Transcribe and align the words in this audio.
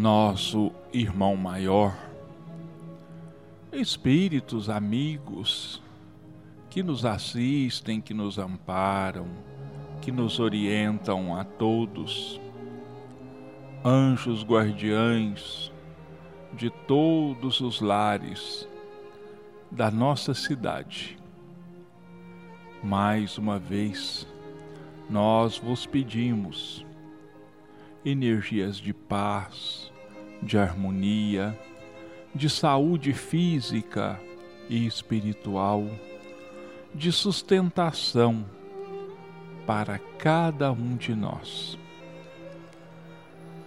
nosso 0.00 0.72
irmão 0.94 1.36
maior, 1.36 1.94
espíritos 3.70 4.70
amigos 4.70 5.82
que 6.70 6.82
nos 6.82 7.04
assistem, 7.04 8.00
que 8.00 8.14
nos 8.14 8.38
amparam, 8.38 9.26
que 10.00 10.10
nos 10.10 10.40
orientam 10.40 11.36
a 11.36 11.44
todos, 11.44 12.40
anjos 13.84 14.42
guardiães 14.42 15.70
de 16.54 16.70
todos 16.70 17.60
os 17.60 17.82
lares 17.82 18.66
da 19.70 19.90
nossa 19.90 20.32
cidade. 20.32 21.18
Mais 22.82 23.36
uma 23.36 23.58
vez, 23.58 24.26
nós 25.10 25.58
vos 25.58 25.84
pedimos 25.84 26.86
energias 28.04 28.76
de 28.76 28.92
paz, 28.92 29.92
de 30.42 30.56
harmonia, 30.56 31.58
de 32.34 32.48
saúde 32.48 33.12
física 33.12 34.18
e 34.68 34.86
espiritual, 34.86 35.86
de 36.94 37.12
sustentação 37.12 38.44
para 39.66 39.98
cada 40.18 40.72
um 40.72 40.96
de 40.96 41.14
nós. 41.14 41.78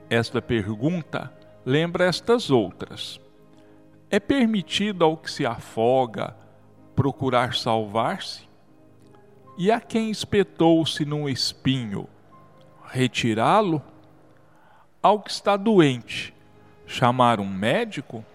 Esta 0.10 0.42
pergunta 0.42 1.32
lembra 1.66 2.06
estas 2.06 2.50
outras. 2.50 3.22
É 4.10 4.20
permitido 4.20 5.04
ao 5.04 5.16
que 5.16 5.30
se 5.30 5.46
afoga 5.46 6.36
procurar 6.96 7.54
salvar-se? 7.54 8.48
E 9.58 9.72
a 9.72 9.80
quem 9.80 10.10
espetou-se 10.10 11.04
num 11.06 11.28
espinho, 11.28 12.08
retirá-lo? 12.86 13.82
Ao 15.02 15.22
que 15.22 15.30
está 15.30 15.56
doente, 15.56 16.34
chamar 16.86 17.40
um 17.40 17.50
médico? 17.50 18.26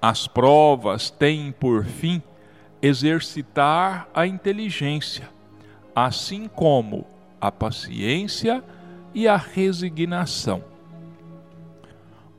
As 0.00 0.28
provas 0.28 1.10
têm 1.10 1.50
por 1.50 1.84
fim 1.84 2.22
exercitar 2.80 4.08
a 4.14 4.26
inteligência, 4.26 5.28
assim 5.94 6.48
como 6.48 7.06
a 7.40 7.50
paciência 7.50 8.62
e 9.14 9.26
a 9.26 9.36
resignação. 9.36 10.62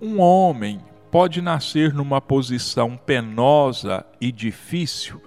Um 0.01 0.19
homem 0.19 0.79
pode 1.09 1.41
nascer 1.41 1.93
numa 1.93 2.21
posição 2.21 2.95
penosa 2.97 4.05
e 4.21 4.31
difícil 4.31 5.21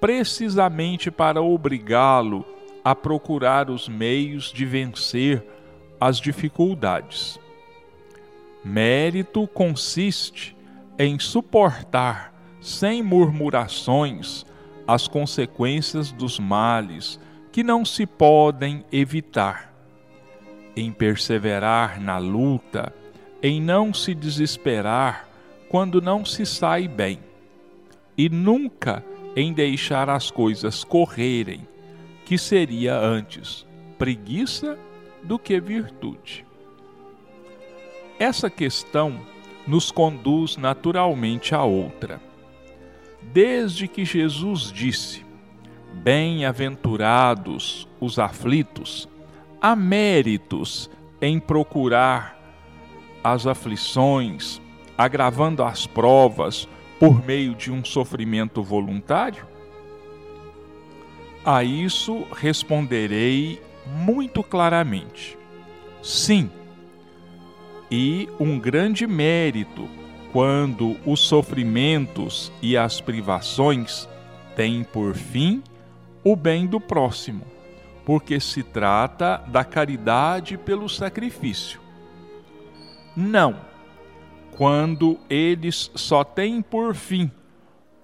precisamente 0.00 1.10
para 1.10 1.42
obrigá-lo 1.42 2.44
a 2.84 2.94
procurar 2.94 3.70
os 3.70 3.88
meios 3.88 4.52
de 4.52 4.66
vencer 4.66 5.42
as 5.98 6.18
dificuldades. 6.18 7.40
Mérito 8.62 9.46
consiste 9.48 10.54
em 10.98 11.18
suportar 11.18 12.34
sem 12.60 13.02
murmurações 13.02 14.44
as 14.86 15.08
consequências 15.08 16.12
dos 16.12 16.38
males 16.38 17.18
que 17.50 17.62
não 17.62 17.84
se 17.84 18.06
podem 18.06 18.84
evitar, 18.90 19.72
em 20.76 20.92
perseverar 20.92 22.00
na 22.00 22.18
luta, 22.18 22.92
em 23.42 23.60
não 23.60 23.94
se 23.94 24.14
desesperar 24.14 25.28
quando 25.68 26.02
não 26.02 26.24
se 26.24 26.44
sai 26.44 26.88
bem, 26.88 27.20
e 28.16 28.28
nunca 28.28 29.04
em 29.36 29.52
deixar 29.52 30.10
as 30.10 30.30
coisas 30.30 30.84
correrem, 30.84 31.66
que 32.24 32.36
seria 32.36 32.98
antes 32.98 33.66
preguiça 33.98 34.78
do 35.22 35.38
que 35.38 35.58
virtude. 35.60 36.44
Essa 38.18 38.50
questão 38.50 39.18
nos 39.66 39.90
conduz 39.90 40.56
naturalmente 40.56 41.54
a 41.54 41.64
outra 41.64 42.20
desde 43.32 43.88
que 43.88 44.04
Jesus 44.04 44.70
disse: 44.72 45.24
Bem-aventurados 45.92 47.88
os 48.00 48.18
aflitos, 48.18 49.08
há 49.60 49.74
méritos 49.74 50.90
em 51.20 51.38
procurar 51.38 52.38
as 53.22 53.46
aflições, 53.46 54.60
agravando 54.98 55.62
as 55.62 55.86
provas 55.86 56.68
por 57.00 57.24
meio 57.24 57.54
de 57.54 57.72
um 57.72 57.84
sofrimento 57.84 58.62
voluntário? 58.62 59.46
A 61.44 61.64
isso 61.64 62.26
responderei 62.34 63.60
muito 63.86 64.42
claramente: 64.42 65.38
sim. 66.02 66.50
E 67.90 68.28
um 68.40 68.58
grande 68.58 69.06
mérito 69.06 69.88
quando 70.34 70.96
os 71.06 71.20
sofrimentos 71.20 72.50
e 72.60 72.76
as 72.76 73.00
privações 73.00 74.08
têm 74.56 74.82
por 74.82 75.14
fim 75.14 75.62
o 76.24 76.34
bem 76.34 76.66
do 76.66 76.80
próximo, 76.80 77.46
porque 78.04 78.40
se 78.40 78.64
trata 78.64 79.36
da 79.46 79.62
caridade 79.62 80.58
pelo 80.58 80.88
sacrifício. 80.88 81.80
Não, 83.16 83.60
quando 84.56 85.20
eles 85.30 85.88
só 85.94 86.24
têm 86.24 86.60
por 86.60 86.96
fim 86.96 87.30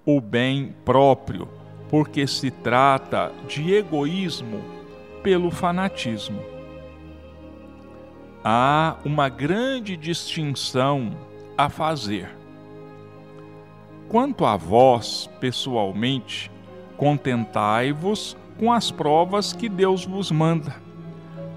o 0.05 0.21
bem 0.21 0.73
próprio, 0.85 1.49
porque 1.89 2.25
se 2.25 2.49
trata 2.49 3.33
de 3.45 3.73
egoísmo 3.73 4.63
pelo 5.21 5.51
fanatismo. 5.51 6.41
Há 8.41 8.95
uma 9.03 9.27
grande 9.27 9.97
distinção 9.97 11.29
a 11.65 11.69
fazer. 11.69 12.29
Quanto 14.09 14.45
a 14.45 14.57
vós, 14.57 15.29
pessoalmente, 15.39 16.51
contentai-vos 16.97 18.35
com 18.57 18.71
as 18.71 18.91
provas 18.91 19.53
que 19.53 19.69
Deus 19.69 20.05
vos 20.05 20.31
manda, 20.31 20.75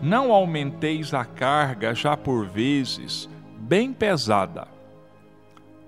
não 0.03 0.33
aumenteis 0.33 1.15
a 1.15 1.25
carga 1.25 1.95
já 1.95 2.17
por 2.17 2.47
vezes 2.47 3.29
bem 3.57 3.93
pesada. 3.93 4.69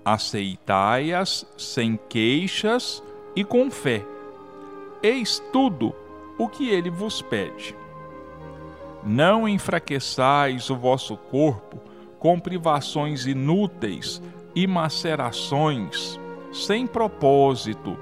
Aceitai-as 0.03 1.45
sem 1.57 1.99
queixas 2.09 3.03
e 3.35 3.43
com 3.43 3.69
fé. 3.69 4.03
Eis 5.03 5.41
tudo 5.53 5.93
o 6.39 6.47
que 6.47 6.69
ele 6.69 6.89
vos 6.89 7.21
pede. 7.21 7.75
Não 9.03 9.47
enfraqueçais 9.47 10.69
o 10.69 10.75
vosso 10.75 11.15
corpo 11.15 11.79
com 12.27 12.41
privações 12.41 13.25
inúteis 13.25 14.21
e 14.53 14.67
macerações 14.67 16.19
sem 16.51 16.85
propósito, 16.85 17.97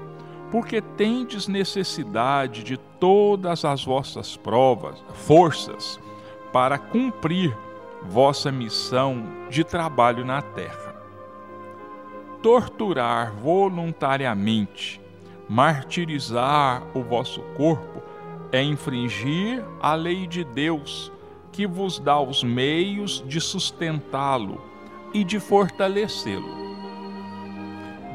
porque 0.50 0.80
tendes 0.80 1.46
necessidade 1.46 2.64
de 2.64 2.76
todas 2.76 3.64
as 3.64 3.84
vossas 3.84 4.36
provas, 4.36 5.00
forças, 5.14 6.00
para 6.52 6.76
cumprir 6.76 7.56
vossa 8.02 8.50
missão 8.50 9.22
de 9.48 9.62
trabalho 9.62 10.24
na 10.24 10.42
terra. 10.42 10.96
Torturar 12.42 13.32
voluntariamente, 13.32 15.00
martirizar 15.48 16.82
o 16.98 17.00
vosso 17.00 17.42
corpo, 17.56 18.02
é 18.50 18.60
infringir 18.60 19.64
a 19.80 19.94
lei 19.94 20.26
de 20.26 20.42
Deus, 20.42 21.12
que 21.56 21.66
vos 21.66 21.98
dá 21.98 22.20
os 22.20 22.44
meios 22.44 23.24
de 23.26 23.40
sustentá-lo 23.40 24.62
e 25.12 25.24
de 25.24 25.40
fortalecê-lo. 25.40 26.54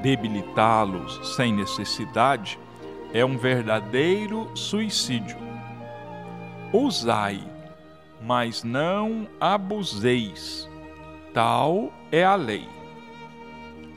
Debilitá-los 0.02 1.36
sem 1.36 1.52
necessidade 1.52 2.58
é 3.14 3.26
um 3.26 3.38
verdadeiro 3.38 4.50
suicídio. 4.56 5.38
Usai 6.72 7.52
mas 8.22 8.64
não 8.64 9.28
abuseis. 9.40 10.70
Tal 11.34 11.92
é 12.12 12.24
a 12.24 12.36
lei. 12.36 12.68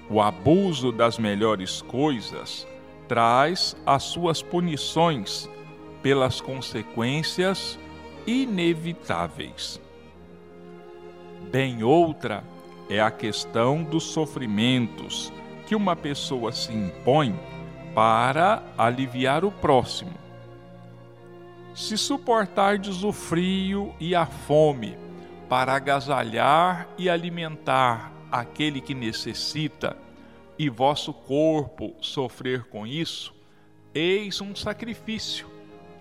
O 0.08 0.20
abuso 0.20 0.90
das 0.90 1.18
melhores 1.18 1.82
coisas 1.82 2.66
traz 3.06 3.76
as 3.84 4.04
suas 4.04 4.42
punições 4.42 5.48
pelas 6.02 6.40
consequências 6.40 7.78
inevitáveis. 8.26 9.80
Bem 11.50 11.82
outra 11.82 12.44
é 12.88 13.00
a 13.00 13.10
questão 13.10 13.82
dos 13.82 14.04
sofrimentos 14.04 15.32
que 15.66 15.74
uma 15.74 15.96
pessoa 15.96 16.52
se 16.52 16.72
impõe 16.72 17.38
para 17.94 18.62
aliviar 18.76 19.44
o 19.44 19.50
próximo 19.50 20.24
se 21.74 21.98
suportardes 21.98 23.02
o 23.02 23.12
frio 23.12 23.92
e 23.98 24.14
a 24.14 24.24
fome, 24.24 24.96
para 25.48 25.74
agasalhar 25.74 26.88
e 26.96 27.10
alimentar 27.10 28.12
aquele 28.30 28.80
que 28.80 28.94
necessita, 28.94 29.96
e 30.56 30.68
vosso 30.68 31.12
corpo 31.12 31.92
sofrer 32.00 32.64
com 32.66 32.86
isso, 32.86 33.34
eis 33.92 34.40
um 34.40 34.54
sacrifício 34.54 35.48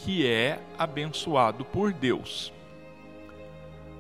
que 0.03 0.27
é 0.27 0.59
abençoado 0.77 1.63
por 1.63 1.93
Deus. 1.93 2.51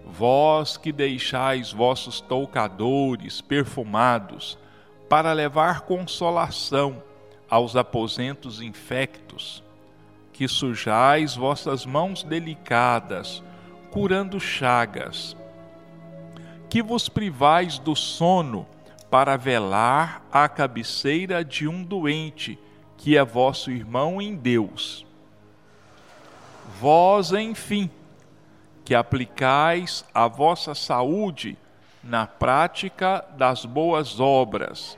Vós 0.05 0.75
que 0.75 0.91
deixais 0.91 1.71
vossos 1.71 2.19
toucadores 2.19 3.39
perfumados 3.39 4.57
para 5.07 5.31
levar 5.31 5.81
consolação 5.81 7.01
aos 7.49 7.77
aposentos 7.77 8.61
infectos, 8.61 9.63
que 10.33 10.45
sujais 10.45 11.37
vossas 11.37 11.85
mãos 11.85 12.21
delicadas, 12.21 13.41
curando 13.89 14.41
chagas, 14.41 15.37
que 16.69 16.83
vos 16.83 17.07
privais 17.07 17.79
do 17.79 17.95
sono 17.95 18.67
para 19.09 19.37
velar 19.37 20.21
à 20.29 20.49
cabeceira 20.49 21.45
de 21.45 21.65
um 21.65 21.81
doente, 21.81 22.59
que 22.97 23.15
é 23.15 23.23
vosso 23.23 23.71
irmão 23.71 24.21
em 24.21 24.35
Deus. 24.35 25.05
Vós, 26.83 27.31
enfim, 27.31 27.89
que 28.83 28.93
aplicais 28.93 30.03
a 30.13 30.27
vossa 30.27 30.75
saúde 30.75 31.57
na 32.03 32.27
prática 32.27 33.23
das 33.37 33.63
boas 33.63 34.19
obras, 34.19 34.97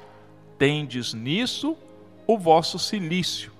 tendes 0.58 1.14
nisso 1.14 1.78
o 2.26 2.40
vosso 2.40 2.80
silício 2.80 3.52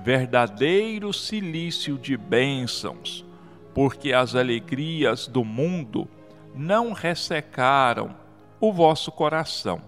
verdadeiro 0.00 1.12
silício 1.12 1.98
de 1.98 2.16
bênçãos, 2.16 3.24
porque 3.74 4.12
as 4.12 4.36
alegrias 4.36 5.26
do 5.26 5.44
mundo 5.44 6.08
não 6.54 6.92
ressecaram 6.92 8.14
o 8.60 8.72
vosso 8.72 9.10
coração. 9.10 9.82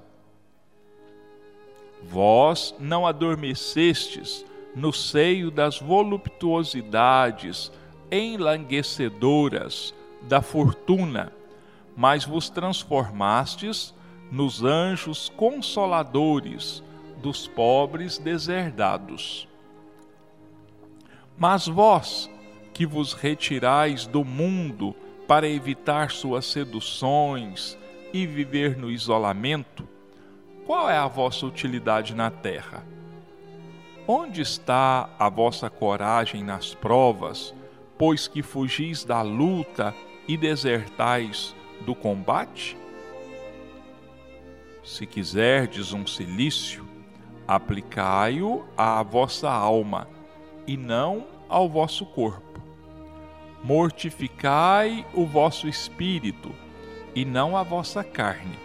Vós 2.02 2.74
não 2.80 3.06
adormecestes 3.06 4.44
no 4.74 4.92
seio 4.92 5.50
das 5.50 5.78
voluptuosidades 5.78 7.70
enlanguecedoras 8.10 9.94
da 10.22 10.40
fortuna, 10.40 11.32
mas 11.96 12.24
vos 12.24 12.48
transformastes 12.48 13.94
nos 14.30 14.62
anjos 14.62 15.28
consoladores 15.30 16.82
dos 17.20 17.46
pobres 17.46 18.18
deserdados. 18.18 19.48
Mas 21.36 21.66
vós, 21.66 22.30
que 22.72 22.86
vos 22.86 23.12
retirais 23.12 24.06
do 24.06 24.24
mundo 24.24 24.94
para 25.26 25.48
evitar 25.48 26.10
suas 26.10 26.46
seduções 26.46 27.78
e 28.12 28.26
viver 28.26 28.76
no 28.76 28.90
isolamento, 28.90 29.88
qual 30.66 30.88
é 30.88 30.96
a 30.96 31.06
vossa 31.06 31.46
utilidade 31.46 32.14
na 32.14 32.30
terra? 32.30 32.86
Onde 34.14 34.42
está 34.42 35.08
a 35.18 35.30
vossa 35.30 35.70
coragem 35.70 36.44
nas 36.44 36.74
provas, 36.74 37.54
pois 37.96 38.28
que 38.28 38.42
fugis 38.42 39.04
da 39.04 39.22
luta 39.22 39.94
e 40.28 40.36
desertais 40.36 41.56
do 41.86 41.94
combate? 41.94 42.76
Se 44.84 45.06
quiserdes 45.06 45.94
um 45.94 46.06
silício, 46.06 46.86
aplicai-o 47.48 48.66
à 48.76 49.02
vossa 49.02 49.50
alma 49.50 50.06
e 50.66 50.76
não 50.76 51.26
ao 51.48 51.66
vosso 51.66 52.04
corpo. 52.04 52.60
Mortificai 53.64 55.06
o 55.14 55.24
vosso 55.24 55.66
espírito 55.66 56.54
e 57.14 57.24
não 57.24 57.56
a 57.56 57.62
vossa 57.62 58.04
carne. 58.04 58.58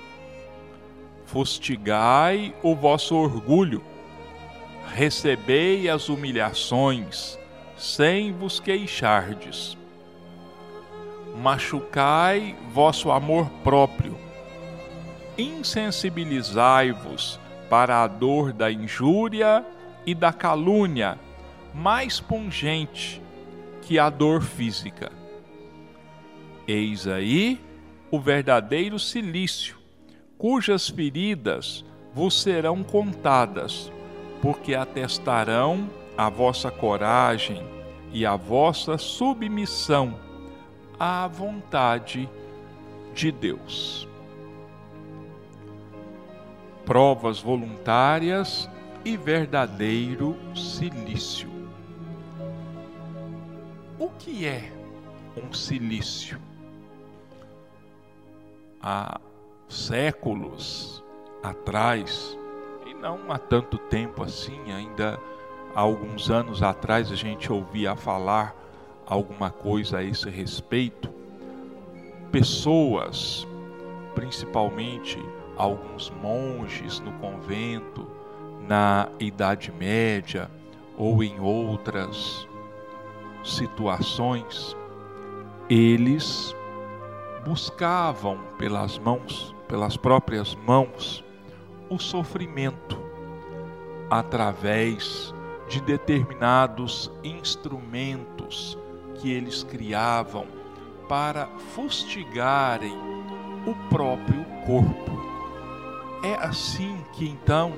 Fustigai 1.26 2.54
o 2.62 2.76
vosso 2.76 3.16
orgulho. 3.16 3.82
Recebei 4.98 5.88
as 5.88 6.10
humilhações, 6.10 7.38
sem 7.78 8.32
vos 8.32 8.60
queixardes. 8.60 9.78
Machucai 11.40 12.56
vosso 12.74 13.12
amor 13.12 13.48
próprio. 13.64 14.18
Insensibilizai-vos 15.38 17.40
para 17.70 18.02
a 18.02 18.08
dor 18.08 18.52
da 18.52 18.72
injúria 18.72 19.64
e 20.04 20.16
da 20.16 20.34
calúnia 20.34 21.20
mais 21.76 22.20
pungente 22.20 23.22
que 23.84 24.00
a 24.00 24.10
dor 24.10 24.42
física. 24.42 25.12
Eis 26.68 27.06
aí 27.06 27.62
o 28.10 28.20
verdadeiro 28.20 28.98
silício, 28.98 29.78
cujas 30.40 30.90
feridas 30.90 31.86
vos 32.16 32.42
serão 32.42 32.84
contadas, 32.84 33.92
porque 34.42 34.76
atestarão 34.76 35.90
a 36.18 36.30
vossa 36.30 36.72
coragem 36.72 37.66
e 38.12 38.26
a 38.26 38.36
vossa 38.36 38.98
submissão 38.98 40.20
à 41.00 41.28
vontade 41.28 42.30
de 43.14 43.32
Deus. 43.32 44.08
Provas 46.86 47.40
voluntárias 47.40 48.70
e 49.04 49.18
verdadeiro 49.18 50.38
silício. 50.56 51.50
O 54.00 54.10
que 54.10 54.46
é 54.46 54.72
um 55.36 55.54
silício? 55.54 56.40
Há 58.82 59.20
séculos 59.68 61.04
atrás, 61.44 62.38
não 63.02 63.32
há 63.32 63.38
tanto 63.38 63.78
tempo 63.78 64.24
assim, 64.24 64.72
ainda 64.72 65.20
há 65.76 65.80
alguns 65.80 66.30
anos 66.30 66.64
atrás 66.64 67.12
a 67.12 67.16
gente 67.16 67.52
ouvia 67.52 67.96
falar 67.96 68.56
alguma 69.06 69.50
coisa 69.50 70.00
a 70.00 70.04
esse 70.04 70.30
respeito. 70.30 71.10
Pessoas, 72.32 73.48
principalmente 74.14 75.18
alguns 75.56 76.10
monges 76.22 77.00
no 77.00 77.12
convento, 77.14 78.08
na 78.68 79.10
Idade 79.20 79.72
Média 79.72 80.52
ou 80.98 81.24
em 81.24 81.40
outras 81.40 82.48
situações 83.44 84.76
eles 85.70 86.56
buscavam 87.46 88.40
pelas 88.58 88.98
mãos, 88.98 89.56
pelas 89.68 89.98
próprias 89.98 90.56
mãos, 90.56 91.24
o 91.90 92.00
sofrimento 92.00 93.00
através 94.10 95.34
de 95.68 95.82
determinados 95.82 97.12
instrumentos 97.24 98.78
que 99.16 99.32
eles 99.32 99.64
criavam 99.64 100.46
para 101.10 101.48
fustigarem 101.74 102.96
o 103.66 103.76
próprio 103.90 104.46
corpo. 104.66 105.18
É 106.24 106.36
assim 106.36 107.04
que 107.14 107.28
então, 107.28 107.74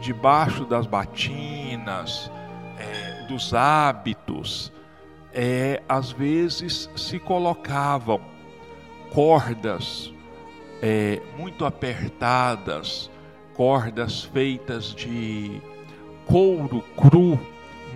debaixo 0.00 0.64
das 0.64 0.86
batinas, 0.86 2.30
é, 2.78 3.26
dos 3.26 3.52
hábitos, 3.52 4.72
é, 5.32 5.82
às 5.88 6.10
vezes 6.10 6.90
se 6.96 7.18
colocavam 7.18 8.20
cordas 9.12 10.12
é, 10.82 11.20
muito 11.36 11.64
apertadas, 11.64 13.10
cordas 13.58 14.22
feitas 14.22 14.94
de 14.94 15.60
couro 16.24 16.80
cru, 16.96 17.36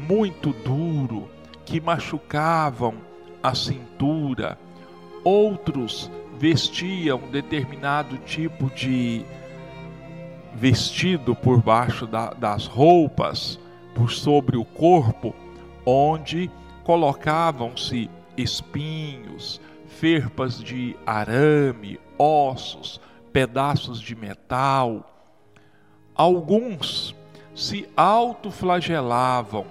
muito 0.09 0.53
duro, 0.53 1.31
que 1.65 1.81
machucavam 1.81 2.97
a 3.41 3.55
cintura. 3.55 4.59
Outros 5.23 6.11
vestiam 6.37 7.21
determinado 7.31 8.19
tipo 8.19 8.69
de 8.71 9.25
vestido 10.53 11.33
por 11.37 11.63
baixo 11.63 12.09
da, 12.09 12.31
das 12.31 12.67
roupas, 12.67 13.57
por 13.95 14.11
sobre 14.11 14.57
o 14.57 14.65
corpo, 14.65 15.33
onde 15.87 16.51
colocavam-se 16.83 18.11
espinhos, 18.37 19.61
ferpas 19.87 20.61
de 20.61 20.97
arame, 21.07 22.01
ossos, 22.19 23.01
pedaços 23.33 24.01
de 24.01 24.17
metal. 24.17 25.12
Alguns 26.15 27.15
se 27.55 27.89
autoflagelavam, 27.97 29.67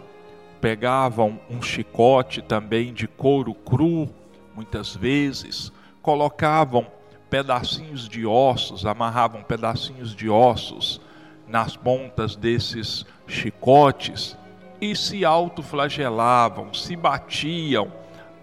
pegavam 0.59 1.39
um 1.49 1.61
chicote 1.61 2.41
também 2.41 2.93
de 2.93 3.07
couro 3.07 3.53
cru, 3.53 4.09
muitas 4.55 4.95
vezes, 4.95 5.71
colocavam 6.01 6.87
pedacinhos 7.29 8.09
de 8.09 8.25
ossos, 8.25 8.85
amarravam 8.85 9.43
pedacinhos 9.43 10.15
de 10.15 10.29
ossos 10.29 10.99
nas 11.47 11.75
pontas 11.75 12.35
desses 12.35 13.05
chicotes 13.27 14.37
e 14.79 14.95
se 14.95 15.23
autoflagelavam, 15.23 16.73
se 16.73 16.95
batiam, 16.95 17.91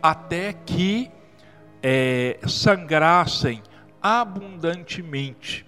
até 0.03 0.53
que 0.53 1.11
é, 1.83 2.39
sangrassem 2.47 3.63
abundantemente, 4.01 5.67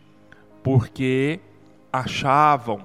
porque 0.62 1.40
achavam 1.92 2.80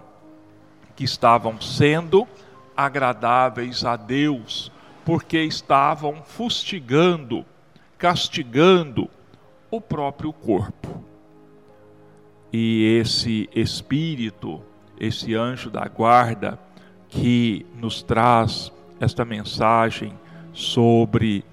que 0.96 1.04
estavam 1.04 1.60
sendo 1.60 2.28
agradáveis 2.76 3.86
a 3.86 3.96
Deus, 3.96 4.72
porque 5.04 5.42
estavam 5.44 6.24
fustigando, 6.24 7.46
castigando 7.98 9.10
o 9.70 9.80
próprio 9.80 10.34
corpo. 10.34 11.04
E 12.52 12.98
esse 13.00 13.50
espírito, 13.54 14.62
esse 15.00 15.36
anjo 15.36 15.70
da 15.70 15.86
guarda, 15.88 16.60
que 17.10 17.66
nos 17.76 18.02
traz 18.02 18.72
esta 19.00 19.26
mensagem 19.26 20.18
sobre 20.54 21.44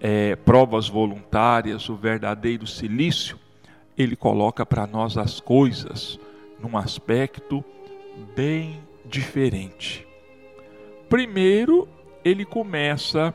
é, 0.00 0.36
provas 0.36 0.88
voluntárias, 0.88 1.88
o 1.88 1.96
verdadeiro 1.96 2.66
silício, 2.66 3.38
ele 3.96 4.16
coloca 4.16 4.66
para 4.66 4.86
nós 4.86 5.16
as 5.16 5.40
coisas 5.40 6.18
num 6.64 6.78
aspecto 6.78 7.62
bem 8.34 8.82
diferente. 9.04 10.06
Primeiro, 11.10 11.86
ele 12.24 12.44
começa 12.46 13.34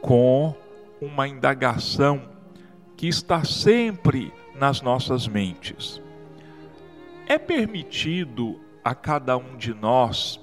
com 0.00 0.54
uma 1.00 1.28
indagação 1.28 2.22
que 2.96 3.06
está 3.06 3.44
sempre 3.44 4.32
nas 4.54 4.80
nossas 4.80 5.28
mentes. 5.28 6.00
É 7.26 7.38
permitido 7.38 8.58
a 8.82 8.94
cada 8.94 9.36
um 9.36 9.58
de 9.58 9.74
nós 9.74 10.40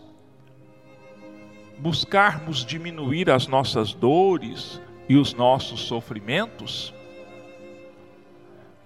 buscarmos 1.79 2.63
diminuir 2.63 3.29
as 3.29 3.47
nossas 3.47 3.91
dores 3.93 4.79
e 5.09 5.15
os 5.15 5.33
nossos 5.33 5.81
sofrimentos? 5.81 6.93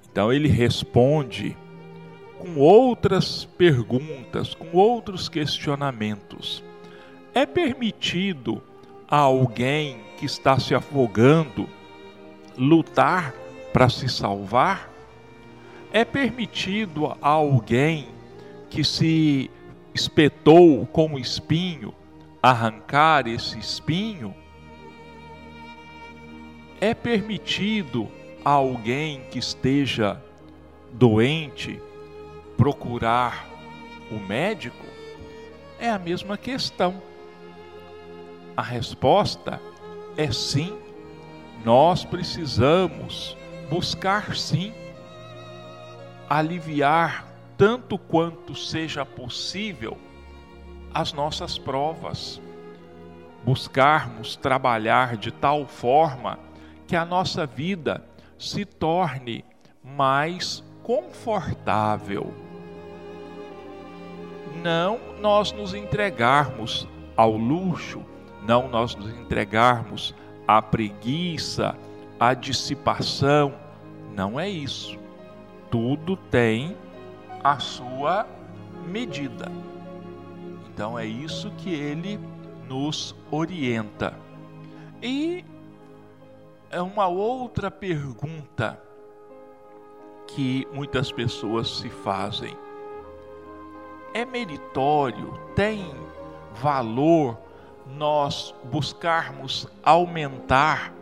Então 0.10 0.32
ele 0.32 0.48
responde 0.48 1.58
com 2.42 2.60
outras 2.60 3.46
perguntas, 3.46 4.56
com 4.56 4.76
outros 4.76 5.30
questionamentos. 5.30 6.64
É 7.36 7.46
permitido 7.46 8.64
a 9.08 9.18
alguém 9.18 9.98
que 10.18 10.26
está 10.26 10.58
se 10.58 10.74
afogando 10.74 11.70
lutar 12.58 13.32
para 13.72 13.88
se 13.90 14.10
salvar? 14.10 14.92
É 15.94 16.04
permitido 16.04 17.06
a 17.22 17.30
alguém 17.30 18.08
que 18.72 18.84
se 18.84 19.52
espetou 19.94 20.88
com 20.88 21.20
espinho 21.20 21.94
arrancar 22.42 23.28
esse 23.28 23.60
espinho? 23.60 24.34
É 26.80 26.96
permitido 26.96 28.08
a 28.44 28.50
alguém 28.50 29.22
que 29.30 29.38
esteja 29.38 30.20
doente 30.92 31.80
procurar 32.62 33.48
o 34.12 34.20
médico? 34.20 34.86
É 35.80 35.90
a 35.90 35.98
mesma 35.98 36.38
questão. 36.38 37.02
A 38.56 38.62
resposta 38.62 39.60
é 40.16 40.32
sim. 40.32 40.78
Nós 41.66 42.06
precisamos 42.06 43.36
buscar 43.68 44.36
sim 44.36 44.76
aliviar 46.30 47.26
tanto 47.58 47.98
quanto 47.98 48.54
seja 48.54 49.04
possível 49.04 49.98
as 50.94 51.14
nossas 51.14 51.58
provas, 51.58 52.40
buscarmos 53.44 54.36
trabalhar 54.36 55.18
de 55.18 55.32
tal 55.32 55.66
forma 55.66 56.38
que 56.86 56.96
a 56.96 57.06
nossa 57.06 57.44
vida 57.48 58.06
se 58.38 58.66
torne 58.66 59.44
mais 59.84 60.64
confortável. 60.84 62.51
Não 64.56 65.00
nós 65.20 65.52
nos 65.52 65.74
entregarmos 65.74 66.88
ao 67.16 67.36
luxo, 67.36 68.04
não 68.44 68.68
nós 68.68 68.96
nos 68.96 69.12
entregarmos 69.14 70.16
à 70.48 70.62
preguiça, 70.62 71.76
à 72.20 72.34
dissipação, 72.34 73.54
não 74.16 74.40
é 74.40 74.50
isso. 74.50 74.98
Tudo 75.70 76.16
tem 76.18 76.76
a 77.44 77.60
sua 77.60 78.28
medida. 78.88 79.52
Então 80.68 80.98
é 80.98 81.06
isso 81.06 81.52
que 81.52 81.74
ele 81.74 82.20
nos 82.68 83.16
orienta. 83.30 84.14
E 85.02 85.44
é 86.70 86.82
uma 86.82 87.08
outra 87.08 87.70
pergunta 87.70 88.82
que 90.28 90.68
muitas 90.74 91.12
pessoas 91.12 91.70
se 91.78 91.90
fazem. 91.90 92.56
É 94.14 94.26
meritório, 94.26 95.34
tem 95.56 95.94
valor 96.54 97.38
nós 97.88 98.54
buscarmos 98.66 99.68
aumentar 99.84 100.94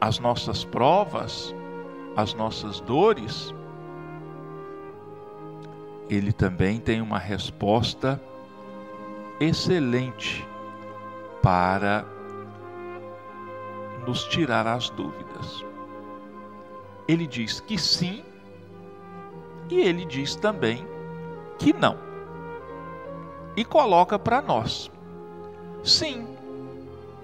as 0.00 0.18
nossas 0.18 0.64
provas, 0.64 1.54
as 2.16 2.34
nossas 2.34 2.80
dores? 2.80 3.52
Ele 6.08 6.32
também 6.32 6.78
tem 6.78 7.00
uma 7.00 7.18
resposta 7.18 8.20
excelente 9.40 10.46
para 11.42 12.04
nos 14.06 14.24
tirar 14.24 14.66
as 14.66 14.90
dúvidas. 14.90 15.64
Ele 17.08 17.26
diz 17.26 17.60
que 17.60 17.78
sim 17.78 18.24
e 19.68 19.80
ele 19.80 20.04
diz 20.04 20.36
também 20.36 20.86
que 21.58 21.72
não. 21.72 22.11
E 23.56 23.64
coloca 23.64 24.18
para 24.18 24.40
nós: 24.40 24.90
sim, 25.84 26.26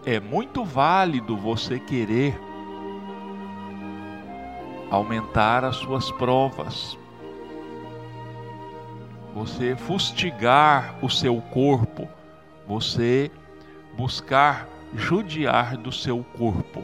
é 0.04 0.20
muito 0.20 0.64
válido 0.64 1.36
você 1.36 1.78
querer 1.78 2.38
aumentar 4.90 5.64
as 5.64 5.76
suas 5.76 6.10
provas, 6.12 6.98
você 9.34 9.76
fustigar 9.76 10.98
o 11.02 11.10
seu 11.10 11.40
corpo, 11.40 12.08
você 12.66 13.30
buscar 13.96 14.68
judiar 14.94 15.76
do 15.76 15.92
seu 15.92 16.24
corpo. 16.36 16.82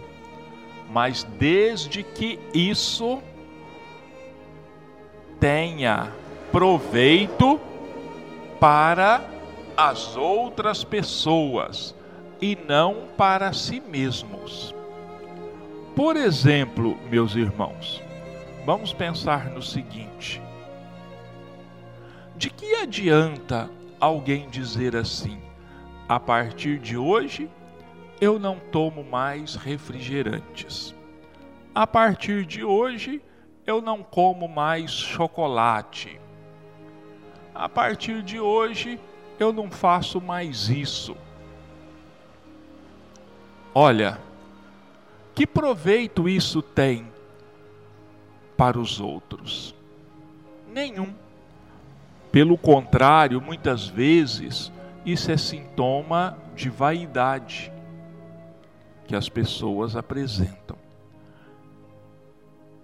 mas 0.90 1.24
desde 1.24 2.04
que 2.04 2.38
isso 2.54 3.20
tenha 5.40 6.12
proveito 6.52 7.58
para 8.60 9.33
as 9.76 10.16
outras 10.16 10.84
pessoas 10.84 11.94
e 12.40 12.56
não 12.68 13.08
para 13.16 13.52
si 13.52 13.80
mesmos. 13.80 14.74
Por 15.96 16.16
exemplo, 16.16 16.98
meus 17.10 17.34
irmãos, 17.34 18.02
vamos 18.64 18.92
pensar 18.92 19.50
no 19.50 19.62
seguinte: 19.62 20.42
de 22.36 22.50
que 22.50 22.74
adianta 22.76 23.70
alguém 24.00 24.48
dizer 24.48 24.96
assim, 24.96 25.40
a 26.08 26.20
partir 26.20 26.78
de 26.78 26.96
hoje 26.96 27.48
eu 28.20 28.38
não 28.38 28.58
tomo 28.58 29.02
mais 29.02 29.54
refrigerantes. 29.54 30.94
A 31.74 31.86
partir 31.86 32.44
de 32.46 32.62
hoje 32.62 33.22
eu 33.66 33.80
não 33.80 34.02
como 34.02 34.48
mais 34.48 34.90
chocolate. 34.90 36.20
A 37.54 37.68
partir 37.68 38.22
de 38.22 38.38
hoje 38.38 38.98
eu 38.98 39.13
não 39.52 39.70
faço 39.70 40.20
mais 40.20 40.68
isso. 40.68 41.16
Olha, 43.74 44.20
que 45.34 45.46
proveito 45.46 46.28
isso 46.28 46.62
tem 46.62 47.06
para 48.56 48.78
os 48.78 49.00
outros? 49.00 49.74
Nenhum. 50.72 51.12
Pelo 52.30 52.56
contrário, 52.56 53.40
muitas 53.40 53.86
vezes 53.86 54.72
isso 55.04 55.30
é 55.30 55.36
sintoma 55.36 56.38
de 56.54 56.70
vaidade 56.70 57.72
que 59.06 59.14
as 59.14 59.28
pessoas 59.28 59.96
apresentam. 59.96 60.76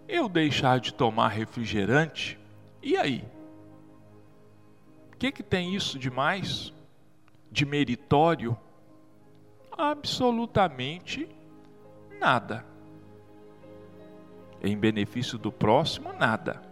Eu 0.09 0.29
deixar 0.29 0.81
de 0.81 0.93
tomar 0.93 1.29
refrigerante, 1.29 2.39
e 2.83 2.97
aí? 2.97 3.25
Que, 5.21 5.31
que 5.31 5.43
tem 5.43 5.75
isso 5.75 5.99
de 5.99 6.11
mais? 6.11 6.73
De 7.53 7.67
meritório? 7.67 8.57
Absolutamente 9.71 11.29
nada. 12.19 12.65
Em 14.63 14.75
benefício 14.79 15.37
do 15.37 15.53
próximo, 15.53 16.11
nada. 16.15 16.63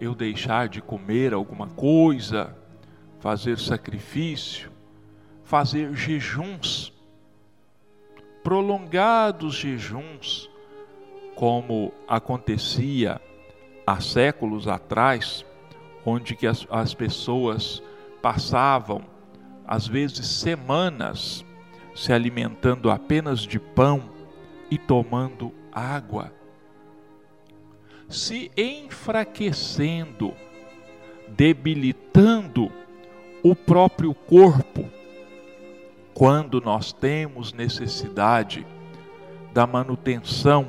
Eu 0.00 0.16
deixar 0.16 0.68
de 0.68 0.82
comer 0.82 1.32
alguma 1.32 1.68
coisa, 1.68 2.56
fazer 3.20 3.56
sacrifício, 3.56 4.72
fazer 5.44 5.94
jejuns, 5.94 6.92
prolongados 8.42 9.54
jejuns, 9.54 10.50
como 11.36 11.94
acontecia 12.08 13.20
há 13.86 14.00
séculos 14.00 14.66
atrás, 14.66 15.45
onde 16.06 16.36
que 16.36 16.46
as, 16.46 16.64
as 16.70 16.94
pessoas 16.94 17.82
passavam, 18.22 19.02
às 19.66 19.88
vezes, 19.88 20.24
semanas 20.28 21.44
se 21.94 22.12
alimentando 22.12 22.90
apenas 22.90 23.40
de 23.40 23.58
pão 23.58 24.08
e 24.70 24.78
tomando 24.78 25.52
água, 25.72 26.32
se 28.08 28.52
enfraquecendo, 28.56 30.32
debilitando 31.28 32.70
o 33.42 33.56
próprio 33.56 34.14
corpo. 34.14 34.88
Quando 36.14 36.60
nós 36.60 36.92
temos 36.92 37.52
necessidade 37.52 38.64
da 39.52 39.66
manutenção 39.66 40.68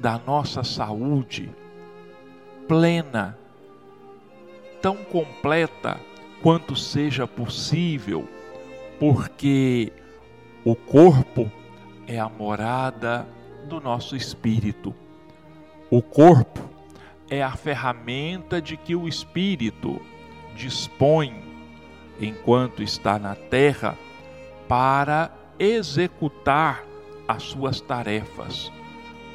da 0.00 0.18
nossa 0.18 0.64
saúde 0.64 1.50
plena, 2.66 3.38
tão 4.84 4.96
completa 4.96 5.98
quanto 6.42 6.76
seja 6.76 7.26
possível, 7.26 8.28
porque 9.00 9.90
o 10.62 10.76
corpo 10.76 11.50
é 12.06 12.18
a 12.18 12.28
morada 12.28 13.26
do 13.66 13.80
nosso 13.80 14.14
espírito. 14.14 14.94
O 15.90 16.02
corpo 16.02 16.60
é 17.30 17.42
a 17.42 17.52
ferramenta 17.52 18.60
de 18.60 18.76
que 18.76 18.94
o 18.94 19.08
espírito 19.08 20.02
dispõe 20.54 21.42
enquanto 22.20 22.82
está 22.82 23.18
na 23.18 23.34
terra 23.34 23.96
para 24.68 25.32
executar 25.58 26.84
as 27.26 27.42
suas 27.42 27.80
tarefas, 27.80 28.70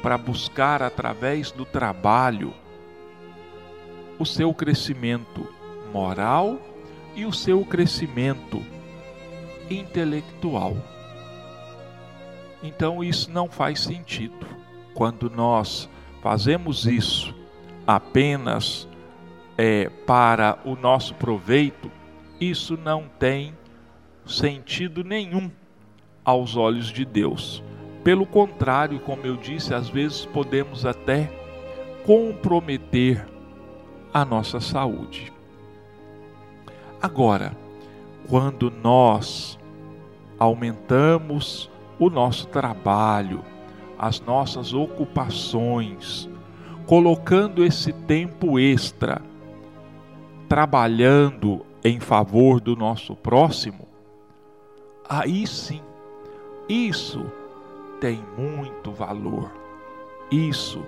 para 0.00 0.16
buscar 0.16 0.80
através 0.80 1.50
do 1.50 1.64
trabalho 1.64 2.54
o 4.20 4.26
seu 4.26 4.52
crescimento 4.52 5.48
moral 5.94 6.60
e 7.16 7.24
o 7.24 7.32
seu 7.32 7.64
crescimento 7.64 8.62
intelectual. 9.70 10.76
Então 12.62 13.02
isso 13.02 13.30
não 13.30 13.48
faz 13.48 13.80
sentido. 13.80 14.46
Quando 14.92 15.30
nós 15.30 15.88
fazemos 16.22 16.84
isso 16.86 17.34
apenas 17.86 18.86
é, 19.56 19.88
para 20.06 20.58
o 20.66 20.76
nosso 20.76 21.14
proveito, 21.14 21.90
isso 22.38 22.76
não 22.76 23.04
tem 23.18 23.56
sentido 24.26 25.02
nenhum 25.02 25.50
aos 26.22 26.56
olhos 26.56 26.92
de 26.92 27.06
Deus. 27.06 27.62
Pelo 28.04 28.26
contrário, 28.26 29.00
como 29.00 29.24
eu 29.24 29.38
disse, 29.38 29.72
às 29.72 29.88
vezes 29.88 30.26
podemos 30.26 30.84
até 30.84 31.30
comprometer 32.04 33.29
a 34.12 34.24
nossa 34.24 34.60
saúde. 34.60 35.32
Agora, 37.00 37.56
quando 38.28 38.70
nós 38.70 39.58
aumentamos 40.38 41.70
o 41.98 42.10
nosso 42.10 42.46
trabalho, 42.48 43.44
as 43.98 44.20
nossas 44.20 44.72
ocupações, 44.72 46.28
colocando 46.86 47.64
esse 47.64 47.92
tempo 47.92 48.58
extra, 48.58 49.22
trabalhando 50.48 51.64
em 51.84 52.00
favor 52.00 52.60
do 52.60 52.74
nosso 52.74 53.14
próximo, 53.14 53.86
aí 55.08 55.46
sim, 55.46 55.80
isso 56.68 57.24
tem 58.00 58.24
muito 58.36 58.90
valor. 58.92 59.52
Isso 60.30 60.84